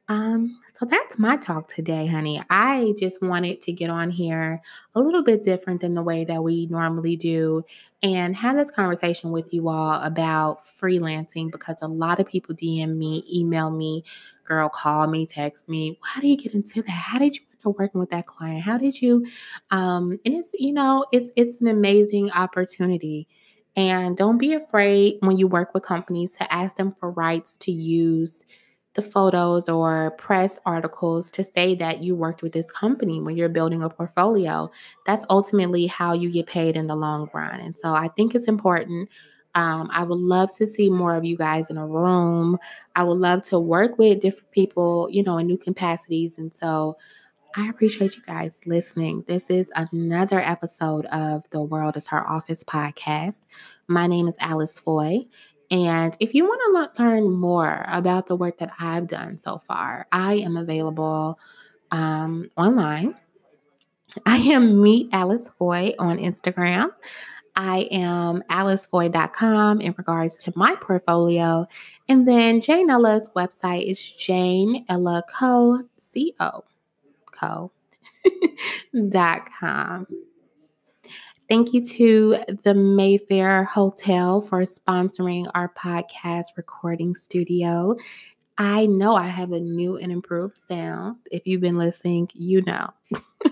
Um, 0.08 0.60
so 0.76 0.88
that's 0.88 1.20
my 1.20 1.38
talk 1.38 1.72
today, 1.72 2.08
honey. 2.08 2.44
I 2.50 2.96
just 2.98 3.22
wanted 3.22 3.62
to 3.62 3.72
get 3.72 3.92
on 3.92 4.10
here 4.10 4.60
a 4.96 5.00
little 5.00 5.24
bit 5.24 5.44
different 5.44 5.82
than 5.82 5.94
the 5.94 6.02
way 6.02 6.26
that 6.26 6.44
we 6.44 6.66
normally 6.66 7.16
do 7.16 7.62
and 8.04 8.36
have 8.36 8.58
this 8.58 8.70
conversation 8.70 9.32
with 9.32 9.54
you 9.54 9.70
all 9.70 10.02
about 10.04 10.66
freelancing 10.66 11.52
because 11.52 11.82
a 11.82 11.88
lot 11.88 12.20
of 12.20 12.28
people 12.28 12.54
DM 12.54 12.96
me, 12.98 13.24
email 13.34 13.72
me 13.72 14.04
girl 14.46 14.70
call 14.70 15.08
me, 15.08 15.26
text 15.26 15.70
me. 15.70 16.00
How 16.04 16.22
do 16.22 16.28
you 16.28 16.38
get 16.38 16.54
into 16.54 16.82
that? 16.82 16.92
How 16.92 17.18
did 17.18 17.36
you 17.36 17.42
end 17.52 17.74
up 17.74 17.80
working 17.80 18.00
with 18.00 18.10
that 18.12 18.28
client? 18.28 18.62
How 18.62 18.78
did 18.78 19.02
you? 19.02 19.26
Um, 19.72 20.20
and 20.26 20.36
it's 20.36 20.54
you 20.54 20.74
know 20.74 21.06
it's 21.12 21.32
it's 21.36 21.62
an 21.62 21.68
amazing 21.68 22.32
opportunity. 22.32 23.28
And 23.76 24.16
don't 24.16 24.38
be 24.38 24.54
afraid 24.54 25.16
when 25.22 25.38
you 25.38 25.48
work 25.48 25.74
with 25.74 25.84
companies 25.84 26.36
to 26.38 26.54
ask 26.54 26.76
them 26.76 26.92
for 26.92 27.10
rights 27.10 27.58
to 27.58 27.72
use 27.72 28.46
the 28.94 29.02
photos 29.02 29.68
or 29.68 30.12
press 30.18 30.60
articles 30.66 31.32
to 31.32 31.44
say 31.44 31.76
that 31.76 32.04
you 32.04 32.16
worked 32.16 32.44
with 32.44 32.52
this 32.52 32.70
company 32.72 33.20
when 33.20 33.36
you're 33.36 33.50
building 33.50 33.82
a 33.82 33.90
portfolio. 33.90 34.70
That's 35.06 35.26
ultimately 35.30 35.88
how 35.88 36.14
you 36.14 36.32
get 36.32 36.48
paid 36.48 36.76
in 36.76 36.88
the 36.88 36.96
long 36.96 37.30
run. 37.34 37.60
And 37.60 37.78
so 37.78 37.94
I 37.94 38.08
think 38.10 38.36
it's 38.36 38.48
important 38.48 39.10
um, 39.56 39.90
I 39.94 40.04
would 40.04 40.20
love 40.20 40.56
to 40.56 40.66
see 40.66 40.90
more 40.90 41.16
of 41.16 41.26
you 41.26 41.38
guys 41.38 41.70
in 41.70 41.78
a 41.78 41.86
room. 41.86 42.58
I 42.96 43.04
would 43.04 43.20
love 43.20 43.44
to 43.44 43.60
work 43.60 43.98
with 43.98 44.22
different 44.22 44.52
people, 44.52 45.08
you 45.12 45.24
know, 45.24 45.38
in 45.38 45.48
new 45.48 45.58
capacities. 45.58 46.38
And 46.38 46.54
so 46.56 46.98
I 47.56 47.70
appreciate 47.70 48.16
you 48.16 48.24
guys 48.24 48.60
listening. 48.66 49.24
This 49.28 49.52
is 49.52 49.72
another 49.76 50.40
episode 50.40 51.06
of 51.08 51.48
the 51.52 51.62
World 51.62 51.98
is 51.98 52.08
Her 52.08 52.28
Office 52.28 52.64
podcast. 52.64 53.42
My 53.88 54.08
name 54.08 54.28
is 54.28 54.38
Alice 54.40 54.80
Foy. 54.80 55.28
And 55.74 56.16
if 56.20 56.36
you 56.36 56.44
want 56.46 56.94
to 56.98 57.04
learn 57.04 57.32
more 57.32 57.84
about 57.88 58.28
the 58.28 58.36
work 58.36 58.60
that 58.60 58.72
I've 58.80 59.08
done 59.08 59.40
so 59.40 59.58
far, 59.58 60.06
I 60.12 60.36
am 60.36 60.56
available 60.56 61.40
um, 61.90 62.52
online. 62.56 63.16
I 64.28 64.38
am 64.38 64.84
Meet 64.84 65.10
Alice 65.14 65.50
Foy 65.58 65.96
on 65.98 66.20
Instagram. 66.20 66.92
I 67.56 67.88
am 67.90 68.44
alicefoy.com 68.52 69.82
in 69.82 69.96
regards 69.98 70.38
to 70.38 70.54
my 70.56 70.76
portfolio. 70.80 71.66
And 72.08 72.28
then 72.28 72.62
Jane 72.62 72.92
Ella's 72.92 73.32
website 73.36 73.90
is 73.90 74.00
Jane 74.00 74.86
Ella 74.90 75.24
Co. 75.28 75.82
C-O. 75.98 76.64
Co. 77.32 77.72
dot 79.10 79.50
com. 79.60 80.06
Thank 81.54 81.72
you 81.72 81.84
to 81.84 82.38
the 82.64 82.74
Mayfair 82.74 83.64
Hotel 83.66 84.42
for 84.42 84.62
sponsoring 84.62 85.52
our 85.54 85.70
podcast 85.70 86.46
recording 86.58 87.14
studio. 87.14 87.96
I 88.58 88.88
know 88.88 89.14
I 89.14 89.28
have 89.28 89.52
a 89.52 89.60
new 89.60 89.98
and 89.98 90.12
improved 90.12 90.60
sound. 90.60 91.18
If 91.30 91.46
you've 91.46 91.62
been 91.62 91.78
listening, 91.78 92.32
you 92.34 92.64
know. 92.64 92.90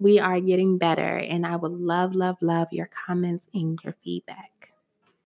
we 0.00 0.18
are 0.18 0.40
getting 0.40 0.76
better, 0.76 1.18
and 1.18 1.46
I 1.46 1.54
would 1.54 1.70
love, 1.70 2.16
love, 2.16 2.34
love 2.40 2.66
your 2.72 2.90
comments 3.06 3.48
and 3.54 3.78
your 3.84 3.94
feedback. 4.02 4.69